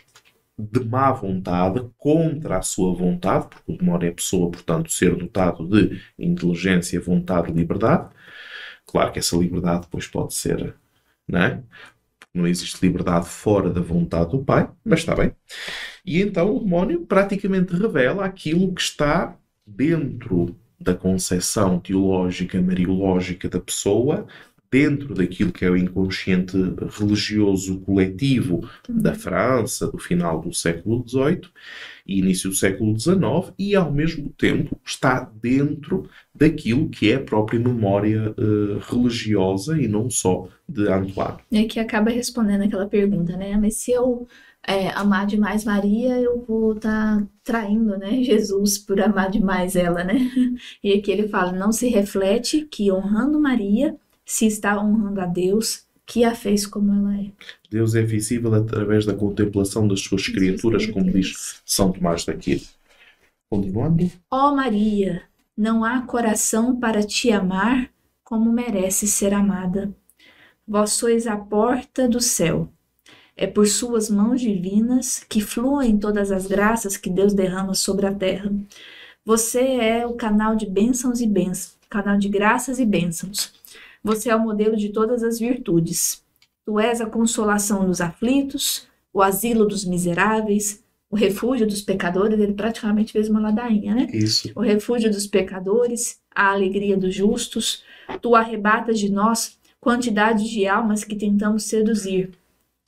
de 0.56 0.84
má 0.84 1.12
vontade, 1.12 1.84
contra 1.96 2.58
a 2.58 2.62
sua 2.62 2.92
vontade, 2.92 3.46
porque 3.48 3.72
o 3.72 3.76
demónio 3.76 4.08
é 4.08 4.10
pessoa, 4.10 4.50
portanto, 4.50 4.90
ser 4.90 5.14
dotado 5.14 5.66
de 5.68 6.00
inteligência, 6.18 7.00
vontade 7.00 7.50
e 7.50 7.54
liberdade 7.54 8.08
Claro 8.88 9.12
que 9.12 9.18
essa 9.18 9.36
liberdade 9.36 9.82
depois 9.82 10.06
pode 10.06 10.32
ser, 10.34 10.74
não 11.28 11.40
é? 11.40 11.62
Não 12.32 12.46
existe 12.46 12.84
liberdade 12.84 13.28
fora 13.28 13.70
da 13.70 13.82
vontade 13.82 14.30
do 14.30 14.42
Pai, 14.42 14.70
mas 14.84 15.00
está 15.00 15.14
bem. 15.14 15.32
E 16.04 16.22
então 16.22 16.56
o 16.56 16.60
demónio 16.60 17.04
praticamente 17.06 17.74
revela 17.74 18.24
aquilo 18.24 18.72
que 18.74 18.80
está 18.80 19.36
dentro 19.66 20.58
da 20.80 20.94
concepção 20.94 21.78
teológica, 21.78 22.60
mariológica 22.62 23.48
da 23.48 23.60
pessoa, 23.60 24.26
dentro 24.70 25.14
daquilo 25.14 25.52
que 25.52 25.64
é 25.64 25.70
o 25.70 25.76
inconsciente 25.76 26.56
religioso 26.98 27.80
coletivo 27.80 28.68
da 28.88 29.14
França 29.14 29.90
do 29.90 29.98
final 29.98 30.40
do 30.40 30.52
século 30.52 31.04
XVIII 31.06 31.42
e 32.06 32.18
início 32.18 32.50
do 32.50 32.56
século 32.56 32.98
XIX 32.98 33.52
e 33.58 33.74
ao 33.74 33.92
mesmo 33.92 34.30
tempo 34.30 34.78
está 34.84 35.30
dentro 35.40 36.08
daquilo 36.34 36.88
que 36.88 37.12
é 37.12 37.16
a 37.16 37.22
própria 37.22 37.58
memória 37.58 38.34
uh, 38.36 38.78
religiosa 38.78 39.80
e 39.80 39.88
não 39.88 40.08
só 40.08 40.48
de 40.68 40.88
Antoine. 40.88 41.38
É 41.52 41.64
que 41.64 41.80
acaba 41.80 42.10
respondendo 42.10 42.62
aquela 42.62 42.86
pergunta, 42.86 43.36
né? 43.36 43.56
Mas 43.56 43.76
se 43.76 43.92
eu 43.92 44.26
é, 44.66 44.90
amar 44.90 45.26
demais 45.26 45.64
Maria, 45.64 46.20
eu 46.20 46.44
vou 46.46 46.72
estar 46.74 47.20
tá 47.20 47.26
traindo, 47.42 47.96
né, 47.96 48.20
Jesus 48.24 48.76
por 48.78 49.00
amar 49.00 49.30
demais 49.30 49.74
ela, 49.76 50.04
né? 50.04 50.18
E 50.82 50.92
aqui 50.92 51.10
ele 51.10 51.28
fala, 51.28 51.52
não 51.52 51.72
se 51.72 51.88
reflete 51.88 52.66
que 52.70 52.92
honrando 52.92 53.40
Maria 53.40 53.96
se 54.28 54.46
está 54.46 54.78
honrando 54.78 55.22
a 55.22 55.26
Deus 55.26 55.84
que 56.04 56.22
a 56.22 56.34
fez 56.34 56.66
como 56.66 56.92
ela 56.92 57.18
é. 57.18 57.30
Deus 57.70 57.94
é 57.94 58.02
visível 58.02 58.54
através 58.54 59.06
da 59.06 59.14
contemplação 59.14 59.88
das 59.88 60.00
suas 60.00 60.28
criaturas, 60.28 60.86
como 60.86 61.10
diz 61.10 61.62
São 61.64 61.90
Tomás 61.90 62.26
da 62.26 62.34
Aquino. 62.34 62.60
Continuando. 63.50 64.10
Ó 64.30 64.50
oh 64.50 64.54
Maria, 64.54 65.22
não 65.56 65.82
há 65.82 66.02
coração 66.02 66.78
para 66.78 67.02
te 67.02 67.32
amar 67.32 67.90
como 68.22 68.52
merece 68.52 69.06
ser 69.06 69.32
amada. 69.32 69.90
Vós 70.66 70.92
sois 70.92 71.26
a 71.26 71.36
porta 71.36 72.06
do 72.06 72.20
céu. 72.20 72.68
É 73.34 73.46
por 73.46 73.66
suas 73.66 74.10
mãos 74.10 74.42
divinas 74.42 75.24
que 75.26 75.40
fluem 75.40 75.96
todas 75.96 76.30
as 76.30 76.46
graças 76.46 76.98
que 76.98 77.08
Deus 77.08 77.32
derrama 77.32 77.72
sobre 77.72 78.06
a 78.06 78.14
terra. 78.14 78.52
Você 79.24 79.60
é 79.60 80.06
o 80.06 80.12
canal 80.12 80.54
de 80.54 80.66
bênçãos 80.66 81.22
e 81.22 81.26
bênçãos, 81.26 81.78
canal 81.88 82.18
de 82.18 82.28
graças 82.28 82.78
e 82.78 82.84
bênçãos. 82.84 83.57
Você 84.08 84.30
é 84.30 84.34
o 84.34 84.40
modelo 84.40 84.74
de 84.74 84.88
todas 84.88 85.22
as 85.22 85.38
virtudes. 85.38 86.24
Tu 86.64 86.80
és 86.80 86.98
a 87.02 87.04
consolação 87.04 87.86
dos 87.86 88.00
aflitos, 88.00 88.88
o 89.12 89.20
asilo 89.20 89.66
dos 89.66 89.84
miseráveis, 89.84 90.82
o 91.10 91.16
refúgio 91.16 91.66
dos 91.66 91.82
pecadores. 91.82 92.40
Ele 92.40 92.54
praticamente 92.54 93.12
fez 93.12 93.28
uma 93.28 93.38
ladainha, 93.38 93.94
né? 93.94 94.08
Isso. 94.10 94.50
O 94.56 94.62
refúgio 94.62 95.10
dos 95.10 95.26
pecadores, 95.26 96.18
a 96.34 96.52
alegria 96.52 96.96
dos 96.96 97.14
justos. 97.14 97.84
Tu 98.22 98.34
arrebatas 98.34 98.98
de 98.98 99.12
nós 99.12 99.58
quantidade 99.78 100.48
de 100.48 100.66
almas 100.66 101.04
que 101.04 101.14
tentamos 101.14 101.64
seduzir. 101.64 102.30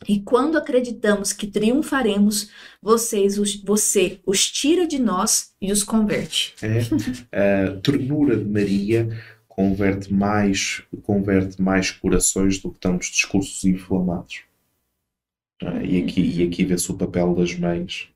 E 0.08 0.20
quando 0.20 0.56
acreditamos 0.56 1.34
que 1.34 1.46
triunfaremos, 1.46 2.48
vocês, 2.80 3.38
os, 3.38 3.62
você 3.62 4.20
os 4.24 4.50
tira 4.50 4.86
de 4.86 4.98
nós 4.98 5.52
e 5.60 5.70
os 5.70 5.82
converte. 5.82 6.54
É, 7.30 7.64
a 7.64 7.76
ternura 7.76 8.38
de 8.38 8.44
Maria 8.46 9.10
converte 9.60 10.12
mais, 10.12 10.82
converte 11.02 11.60
mais 11.60 11.90
corações 11.90 12.58
do 12.58 12.70
que 12.70 12.80
tantos 12.80 13.08
discursos 13.08 13.62
inflamados. 13.64 14.40
Ah, 15.62 15.82
e 15.84 16.02
aqui, 16.02 16.22
e 16.22 16.42
aqui 16.42 16.64
vê-se 16.64 16.90
o 16.90 16.96
papel 16.96 17.34
das 17.34 17.54
mães. 17.54 18.08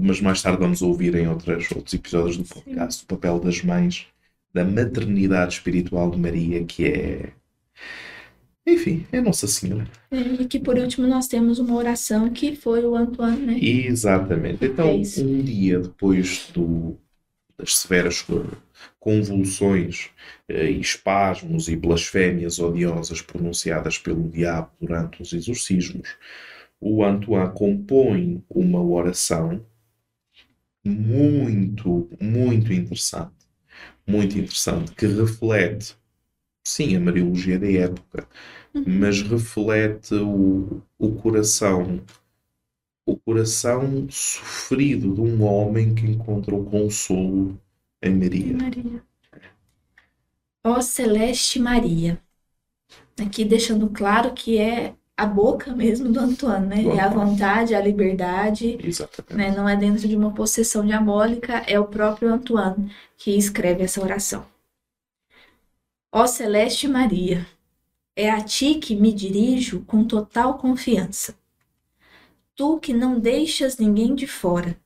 mas 0.00 0.20
mais 0.22 0.40
tarde 0.40 0.60
vamos 0.60 0.80
ouvir 0.80 1.14
em 1.14 1.28
outras, 1.28 1.70
outros 1.72 1.92
episódios 1.92 2.38
do 2.38 2.44
podcast 2.44 3.00
Sim. 3.00 3.04
o 3.04 3.06
papel 3.06 3.38
das 3.38 3.62
mães, 3.62 4.06
da 4.54 4.64
maternidade 4.64 5.54
espiritual 5.54 6.10
de 6.10 6.18
Maria, 6.18 6.64
que 6.64 6.86
é. 6.86 7.32
Enfim, 8.66 9.06
é 9.12 9.20
Nossa 9.20 9.46
Senhora. 9.46 9.86
E 10.10 10.46
que 10.46 10.58
por 10.58 10.78
último 10.78 11.06
nós 11.06 11.28
temos 11.28 11.58
uma 11.58 11.74
oração 11.74 12.30
que 12.30 12.56
foi 12.56 12.82
o 12.84 12.94
Antoine, 12.94 13.44
né? 13.44 13.58
Exatamente. 13.60 14.64
Então, 14.64 14.88
é 14.88 15.20
um 15.20 15.42
dia 15.42 15.80
depois 15.80 16.50
do, 16.54 16.96
das 17.58 17.76
severas 17.76 18.22
convulsões 18.98 20.10
eh, 20.48 20.70
e 20.70 20.80
espasmos 20.80 21.68
e 21.68 21.76
blasfémias 21.76 22.58
odiosas 22.58 23.22
pronunciadas 23.22 23.98
pelo 23.98 24.28
diabo 24.28 24.70
durante 24.80 25.22
os 25.22 25.32
exorcismos, 25.32 26.16
o 26.80 27.04
Antoine 27.04 27.52
compõe 27.54 28.44
uma 28.48 28.82
oração 28.82 29.64
muito, 30.84 32.08
muito 32.20 32.72
interessante, 32.72 33.34
muito 34.06 34.38
interessante, 34.38 34.92
que 34.92 35.06
reflete, 35.06 35.96
sim, 36.64 36.96
a 36.96 37.00
Mariologia 37.00 37.58
da 37.58 37.70
época, 37.70 38.28
uhum. 38.74 38.84
mas 38.86 39.20
reflete 39.22 40.14
o, 40.14 40.82
o 40.98 41.14
coração 41.16 42.00
o 43.08 43.16
coração 43.16 44.06
sofrido 44.10 45.14
de 45.14 45.20
um 45.22 45.42
homem 45.42 45.94
que 45.94 46.04
encontrou 46.04 46.62
consolo 46.66 47.58
em 48.02 48.14
Maria. 48.14 48.56
Maria. 48.56 49.02
Ó 50.64 50.80
Celeste 50.80 51.58
Maria. 51.58 52.20
Aqui 53.20 53.44
deixando 53.44 53.88
claro 53.90 54.32
que 54.32 54.58
é 54.58 54.94
a 55.16 55.26
boca 55.26 55.74
mesmo 55.74 56.12
do 56.12 56.20
Antoine, 56.20 56.66
né? 56.66 56.82
Do 56.82 56.92
é 56.92 57.00
a 57.00 57.08
vontade, 57.08 57.74
a 57.74 57.80
liberdade. 57.80 58.78
Exatamente. 58.82 59.34
Né? 59.36 59.56
Não 59.56 59.68
é 59.68 59.76
dentro 59.76 60.06
de 60.06 60.14
uma 60.16 60.32
possessão 60.32 60.86
diabólica, 60.86 61.54
é 61.66 61.78
o 61.80 61.86
próprio 61.88 62.32
Antoine 62.32 62.92
que 63.16 63.36
escreve 63.36 63.82
essa 63.82 64.00
oração. 64.00 64.46
Ó 66.12 66.26
Celeste 66.26 66.86
Maria, 66.88 67.46
É 68.16 68.30
a 68.30 68.42
ti 68.42 68.74
que 68.76 68.96
me 68.96 69.12
dirijo 69.12 69.84
com 69.86 70.04
total 70.04 70.58
confiança. 70.58 71.36
Tu 72.54 72.78
que 72.80 72.92
não 72.92 73.18
deixas 73.20 73.78
ninguém 73.78 74.14
de 74.14 74.26
fora. 74.26 74.76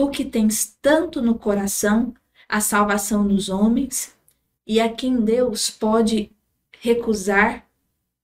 Tu 0.00 0.08
que 0.08 0.24
tens 0.24 0.78
tanto 0.80 1.20
no 1.20 1.34
coração 1.34 2.14
a 2.48 2.58
salvação 2.58 3.28
dos 3.28 3.50
homens 3.50 4.16
e 4.66 4.80
a 4.80 4.90
quem 4.90 5.20
Deus 5.20 5.68
pode 5.68 6.32
recusar 6.80 7.66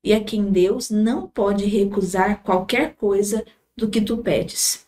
e 0.03 0.15
a 0.15 0.25
quem 0.25 0.51
Deus 0.51 0.89
não 0.89 1.29
pode 1.29 1.67
recusar 1.67 2.43
qualquer 2.43 2.95
coisa 2.95 3.45
do 3.77 3.91
que 3.91 4.01
tu 4.01 4.17
pedes. 4.17 4.87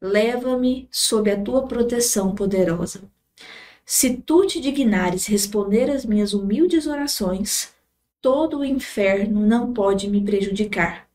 Leva-me 0.00 0.88
sob 0.90 1.30
a 1.30 1.40
tua 1.40 1.68
proteção 1.68 2.34
poderosa. 2.34 3.02
Se 3.86 4.16
tu 4.16 4.44
te 4.44 4.60
dignares 4.60 5.26
responder 5.26 5.88
às 5.92 6.04
minhas 6.04 6.34
humildes 6.34 6.88
orações, 6.88 7.72
todo 8.20 8.58
o 8.58 8.64
inferno 8.64 9.46
não 9.46 9.72
pode 9.72 10.10
me 10.10 10.20
prejudicar. 10.24 11.08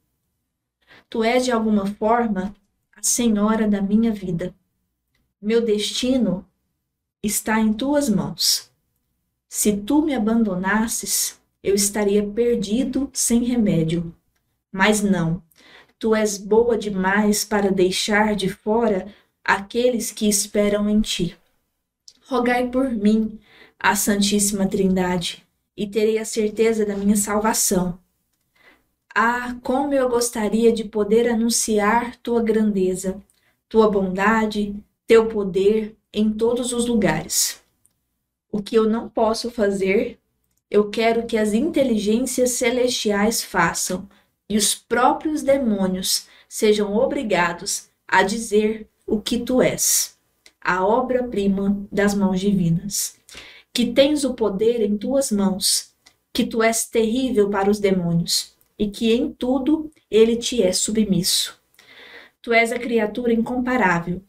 Tu 1.09 1.21
és 1.21 1.43
de 1.43 1.51
alguma 1.51 1.85
forma 1.85 2.55
a 2.95 3.03
senhora 3.03 3.67
da 3.67 3.81
minha 3.81 4.13
vida. 4.13 4.55
Meu 5.45 5.61
destino 5.61 6.43
está 7.21 7.59
em 7.59 7.71
tuas 7.71 8.09
mãos. 8.09 8.71
Se 9.47 9.77
tu 9.77 10.01
me 10.01 10.15
abandonasses, 10.15 11.39
eu 11.61 11.75
estaria 11.75 12.27
perdido 12.27 13.11
sem 13.13 13.43
remédio. 13.43 14.11
Mas 14.71 15.03
não, 15.03 15.43
tu 15.99 16.15
és 16.15 16.39
boa 16.39 16.75
demais 16.75 17.45
para 17.45 17.71
deixar 17.71 18.35
de 18.35 18.49
fora 18.49 19.13
aqueles 19.43 20.11
que 20.11 20.27
esperam 20.27 20.89
em 20.89 20.99
ti. 20.99 21.37
Rogai 22.25 22.67
por 22.67 22.89
mim, 22.89 23.39
a 23.79 23.95
Santíssima 23.95 24.67
Trindade, 24.67 25.45
e 25.77 25.85
terei 25.85 26.17
a 26.17 26.25
certeza 26.25 26.83
da 26.87 26.97
minha 26.97 27.15
salvação. 27.15 27.99
Ah, 29.13 29.55
como 29.61 29.93
eu 29.93 30.09
gostaria 30.09 30.73
de 30.73 30.85
poder 30.85 31.29
anunciar 31.29 32.15
tua 32.15 32.41
grandeza, 32.41 33.21
tua 33.69 33.87
bondade, 33.87 34.83
teu 35.07 35.27
poder 35.27 35.95
em 36.13 36.31
todos 36.31 36.73
os 36.73 36.85
lugares. 36.87 37.61
O 38.51 38.61
que 38.61 38.75
eu 38.75 38.89
não 38.89 39.09
posso 39.09 39.51
fazer, 39.51 40.19
eu 40.69 40.89
quero 40.89 41.25
que 41.25 41.37
as 41.37 41.53
inteligências 41.53 42.51
celestiais 42.51 43.43
façam, 43.43 44.07
e 44.49 44.57
os 44.57 44.75
próprios 44.75 45.41
demônios 45.41 46.27
sejam 46.47 46.95
obrigados 46.95 47.89
a 48.07 48.23
dizer 48.23 48.87
o 49.05 49.19
que 49.19 49.39
tu 49.39 49.61
és, 49.61 50.17
a 50.61 50.85
obra-prima 50.85 51.85
das 51.91 52.13
mãos 52.13 52.39
divinas. 52.39 53.17
Que 53.73 53.91
tens 53.91 54.23
o 54.23 54.33
poder 54.33 54.81
em 54.81 54.97
tuas 54.97 55.31
mãos, 55.31 55.93
que 56.31 56.45
tu 56.45 56.63
és 56.63 56.85
terrível 56.85 57.49
para 57.49 57.69
os 57.69 57.79
demônios, 57.79 58.55
e 58.77 58.89
que 58.89 59.13
em 59.13 59.31
tudo 59.31 59.91
ele 60.09 60.35
te 60.35 60.63
é 60.63 60.71
submisso. 60.71 61.59
Tu 62.41 62.53
és 62.53 62.71
a 62.71 62.79
criatura 62.79 63.33
incomparável. 63.33 64.21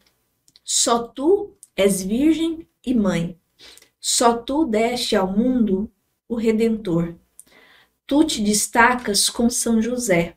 Só 0.69 1.07
tu 1.07 1.55
és 1.77 2.03
virgem 2.03 2.67
e 2.85 2.93
mãe. 2.93 3.39
Só 4.01 4.35
tu 4.35 4.65
deste 4.65 5.15
ao 5.15 5.25
mundo 5.25 5.89
o 6.27 6.35
Redentor. 6.35 7.15
Tu 8.05 8.25
te 8.25 8.41
destacas 8.41 9.29
com 9.29 9.49
São 9.49 9.81
José. 9.81 10.35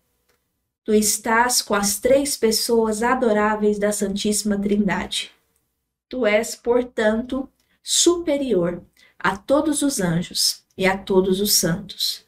Tu 0.85 0.95
estás 0.95 1.61
com 1.61 1.75
as 1.75 1.99
três 1.99 2.37
pessoas 2.37 3.03
adoráveis 3.03 3.77
da 3.77 3.91
Santíssima 3.91 4.57
Trindade. 4.57 5.33
Tu 6.09 6.25
és, 6.25 6.55
portanto, 6.55 7.49
superior 7.83 8.85
a 9.19 9.37
todos 9.37 9.83
os 9.83 10.01
anjos 10.01 10.63
e 10.79 10.87
a 10.87 10.97
todos 10.97 11.41
os 11.41 11.55
santos. 11.55 12.25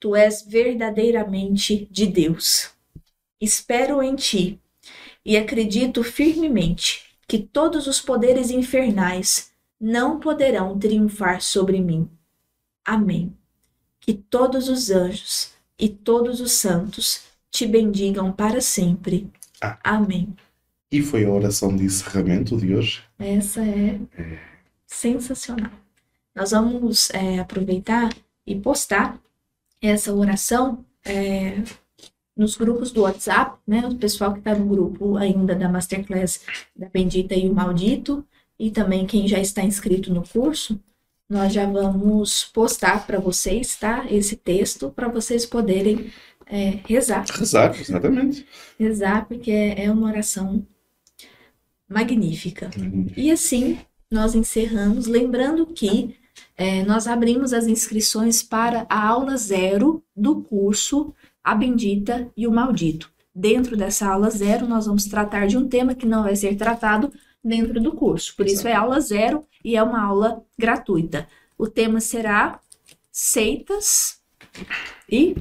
Tu 0.00 0.16
és 0.16 0.42
verdadeiramente 0.46 1.86
de 1.90 2.06
Deus. 2.06 2.70
Espero 3.38 4.02
em 4.02 4.16
ti 4.16 4.58
e 5.22 5.36
acredito 5.36 6.02
firmemente 6.02 7.03
que 7.26 7.38
todos 7.38 7.86
os 7.86 8.00
poderes 8.00 8.50
infernais 8.50 9.52
não 9.80 10.18
poderão 10.18 10.78
triunfar 10.78 11.40
sobre 11.40 11.80
mim. 11.80 12.08
Amém. 12.84 13.34
Que 14.00 14.14
todos 14.14 14.68
os 14.68 14.90
anjos 14.90 15.52
e 15.78 15.88
todos 15.88 16.40
os 16.40 16.52
santos 16.52 17.24
te 17.50 17.66
bendigam 17.66 18.32
para 18.32 18.60
sempre. 18.60 19.30
Ah. 19.60 19.78
Amém. 19.82 20.34
E 20.90 21.02
foi 21.02 21.24
a 21.24 21.30
oração 21.30 21.74
de 21.74 21.84
encerramento 21.84 22.56
de 22.56 22.74
hoje. 22.74 23.02
Essa 23.18 23.64
é 23.64 23.98
sensacional. 24.86 25.72
Nós 26.34 26.50
vamos 26.50 27.10
é, 27.10 27.38
aproveitar 27.38 28.10
e 28.46 28.54
postar 28.54 29.18
essa 29.80 30.12
oração 30.12 30.84
é, 31.04 31.62
nos 32.36 32.56
grupos 32.56 32.90
do 32.90 33.02
WhatsApp, 33.02 33.58
né? 33.66 33.86
O 33.86 33.94
pessoal 33.96 34.32
que 34.32 34.40
está 34.40 34.54
no 34.54 34.66
grupo 34.66 35.16
ainda 35.16 35.54
da 35.54 35.68
Masterclass 35.68 36.40
da 36.74 36.88
Bendita 36.88 37.34
e 37.34 37.48
o 37.48 37.54
Maldito, 37.54 38.26
e 38.58 38.70
também 38.70 39.06
quem 39.06 39.26
já 39.28 39.38
está 39.38 39.62
inscrito 39.62 40.12
no 40.12 40.26
curso, 40.26 40.80
nós 41.28 41.52
já 41.52 41.66
vamos 41.66 42.44
postar 42.44 43.06
para 43.06 43.18
vocês, 43.18 43.76
tá? 43.76 44.06
Esse 44.10 44.36
texto 44.36 44.90
para 44.90 45.08
vocês 45.08 45.46
poderem 45.46 46.12
é, 46.46 46.78
rezar. 46.86 47.24
Rezar, 47.30 47.78
exatamente. 47.80 48.46
Rezar, 48.78 49.26
porque 49.26 49.50
é, 49.50 49.84
é 49.84 49.90
uma 49.90 50.08
oração 50.08 50.66
magnífica. 51.88 52.70
Uhum. 52.76 53.06
E 53.16 53.30
assim 53.30 53.78
nós 54.10 54.34
encerramos, 54.34 55.06
lembrando 55.06 55.66
que 55.66 56.16
é, 56.56 56.82
nós 56.84 57.06
abrimos 57.06 57.52
as 57.52 57.66
inscrições 57.66 58.42
para 58.42 58.86
a 58.88 59.08
aula 59.08 59.36
zero 59.36 60.02
do 60.14 60.42
curso 60.42 61.12
A 61.44 61.54
Bendita 61.54 62.30
e 62.34 62.46
o 62.48 62.50
Maldito. 62.50 63.12
Dentro 63.34 63.76
dessa 63.76 64.08
aula 64.08 64.30
zero, 64.30 64.66
nós 64.66 64.86
vamos 64.86 65.04
tratar 65.04 65.46
de 65.46 65.58
um 65.58 65.68
tema 65.68 65.94
que 65.94 66.06
não 66.06 66.22
vai 66.22 66.34
ser 66.34 66.56
tratado 66.56 67.12
dentro 67.42 67.80
do 67.80 67.92
curso. 67.92 68.34
Por 68.36 68.46
isso 68.46 68.66
é 68.66 68.72
aula 68.72 68.98
zero 69.00 69.44
e 69.62 69.76
é 69.76 69.82
uma 69.82 70.02
aula 70.02 70.42
gratuita. 70.58 71.28
O 71.58 71.66
tema 71.66 72.00
será 72.00 72.60
seitas 73.12 74.20
e 75.10 75.36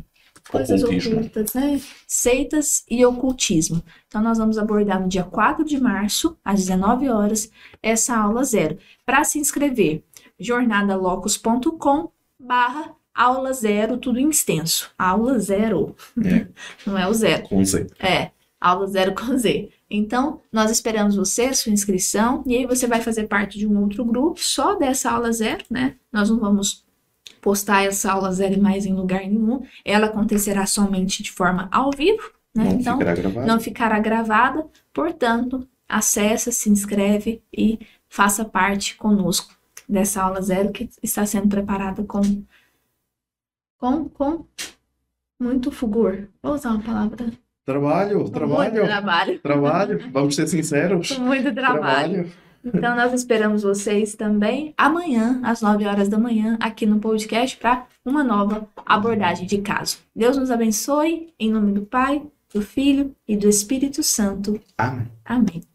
coisas 0.50 0.84
ocultas, 0.84 1.54
né? 1.54 1.82
Seitas 2.08 2.84
e 2.90 3.06
ocultismo. 3.06 3.84
Então, 4.08 4.22
nós 4.22 4.38
vamos 4.38 4.58
abordar 4.58 5.02
no 5.02 5.08
dia 5.08 5.24
4 5.24 5.64
de 5.64 5.80
março, 5.80 6.38
às 6.44 6.60
19 6.60 7.10
horas, 7.10 7.50
essa 7.82 8.16
aula 8.16 8.44
zero. 8.44 8.78
Para 9.06 9.24
se 9.24 9.40
inscrever, 9.40 10.04
jornadalocus.com 10.40 12.12
barra 12.40 12.96
aula 13.14 13.54
zero, 13.54 13.98
tudo 13.98 14.20
em 14.20 14.30
extenso. 14.30 14.92
Aula 14.98 15.38
zero. 15.40 15.96
É. 16.24 16.48
Não 16.86 16.98
é 16.98 17.08
o 17.08 17.14
zero. 17.14 17.44
Com 17.44 17.64
Z. 17.64 17.88
É, 18.00 18.32
aula 18.60 18.88
zero 18.88 19.14
com 19.14 19.38
Z. 19.38 19.70
Então, 19.90 20.42
nós 20.52 20.72
esperamos 20.72 21.16
você, 21.16 21.54
sua 21.54 21.72
inscrição, 21.72 22.44
e 22.48 22.56
aí 22.58 22.66
você 22.66 22.88
vai 22.88 23.02
fazer 23.02 23.28
parte 23.28 23.60
de 23.60 23.68
um 23.68 23.80
outro 23.82 24.04
grupo 24.04 24.40
só 24.40 24.76
dessa 24.76 25.12
aula 25.12 25.32
zero, 25.32 25.64
né? 25.70 25.96
Nós 26.12 26.30
não 26.30 26.40
vamos 26.40 26.84
postar 27.42 27.84
essa 27.84 28.12
aula 28.12 28.32
zero 28.32 28.60
mais 28.62 28.86
em 28.86 28.94
lugar 28.94 29.22
nenhum. 29.22 29.62
Ela 29.86 30.08
acontecerá 30.08 30.66
somente 30.66 31.22
de 31.22 31.32
forma 31.32 31.68
ao 31.72 31.92
vivo, 31.92 32.32
né? 32.56 32.64
Não 32.64 32.80
então, 32.80 32.98
ficará 32.98 33.46
não 33.46 33.60
ficará 33.60 34.00
gravada. 34.00 34.66
Portanto, 34.94 35.68
acessa, 35.88 36.52
se 36.52 36.70
inscreve 36.70 37.44
e 37.56 37.80
faça 38.08 38.46
parte 38.46 38.96
conosco 38.96 39.54
dessa 39.88 40.24
aula 40.24 40.42
zero 40.42 40.72
que 40.72 40.90
está 41.04 41.26
sendo 41.26 41.50
preparada 41.50 42.04
com 42.04 42.22
com, 43.84 44.08
com 44.08 44.46
muito 45.38 45.70
fulgor. 45.70 46.28
Vou 46.42 46.54
usar 46.54 46.70
uma 46.72 46.82
palavra. 46.82 47.34
Trabalho, 47.66 48.30
trabalho, 48.30 48.74
Muito 48.76 48.86
trabalho. 48.88 49.40
trabalho. 49.40 50.10
Vamos 50.10 50.36
ser 50.36 50.48
sinceros. 50.48 51.12
Muito 51.20 51.54
trabalho. 51.54 52.32
Então, 52.64 52.96
nós 52.96 53.12
esperamos 53.14 53.64
vocês 53.64 54.16
também 54.16 54.74
amanhã, 54.78 55.42
às 55.44 55.62
9 55.62 55.86
horas 55.86 56.08
da 56.08 56.18
manhã, 56.18 56.58
aqui 56.62 56.86
no 56.86 57.00
podcast, 57.00 57.58
para 57.58 57.86
uma 58.06 58.24
nova 58.24 58.66
abordagem 58.86 59.46
de 59.46 59.58
caso. 59.58 59.98
Deus 60.16 60.38
nos 60.38 60.50
abençoe, 60.50 61.34
em 61.38 61.52
nome 61.52 61.74
do 61.74 61.82
Pai, 61.82 62.22
do 62.54 62.62
Filho 62.62 63.14
e 63.28 63.36
do 63.36 63.50
Espírito 63.50 64.02
Santo. 64.02 64.62
Amém. 64.78 65.08
Amém. 65.26 65.73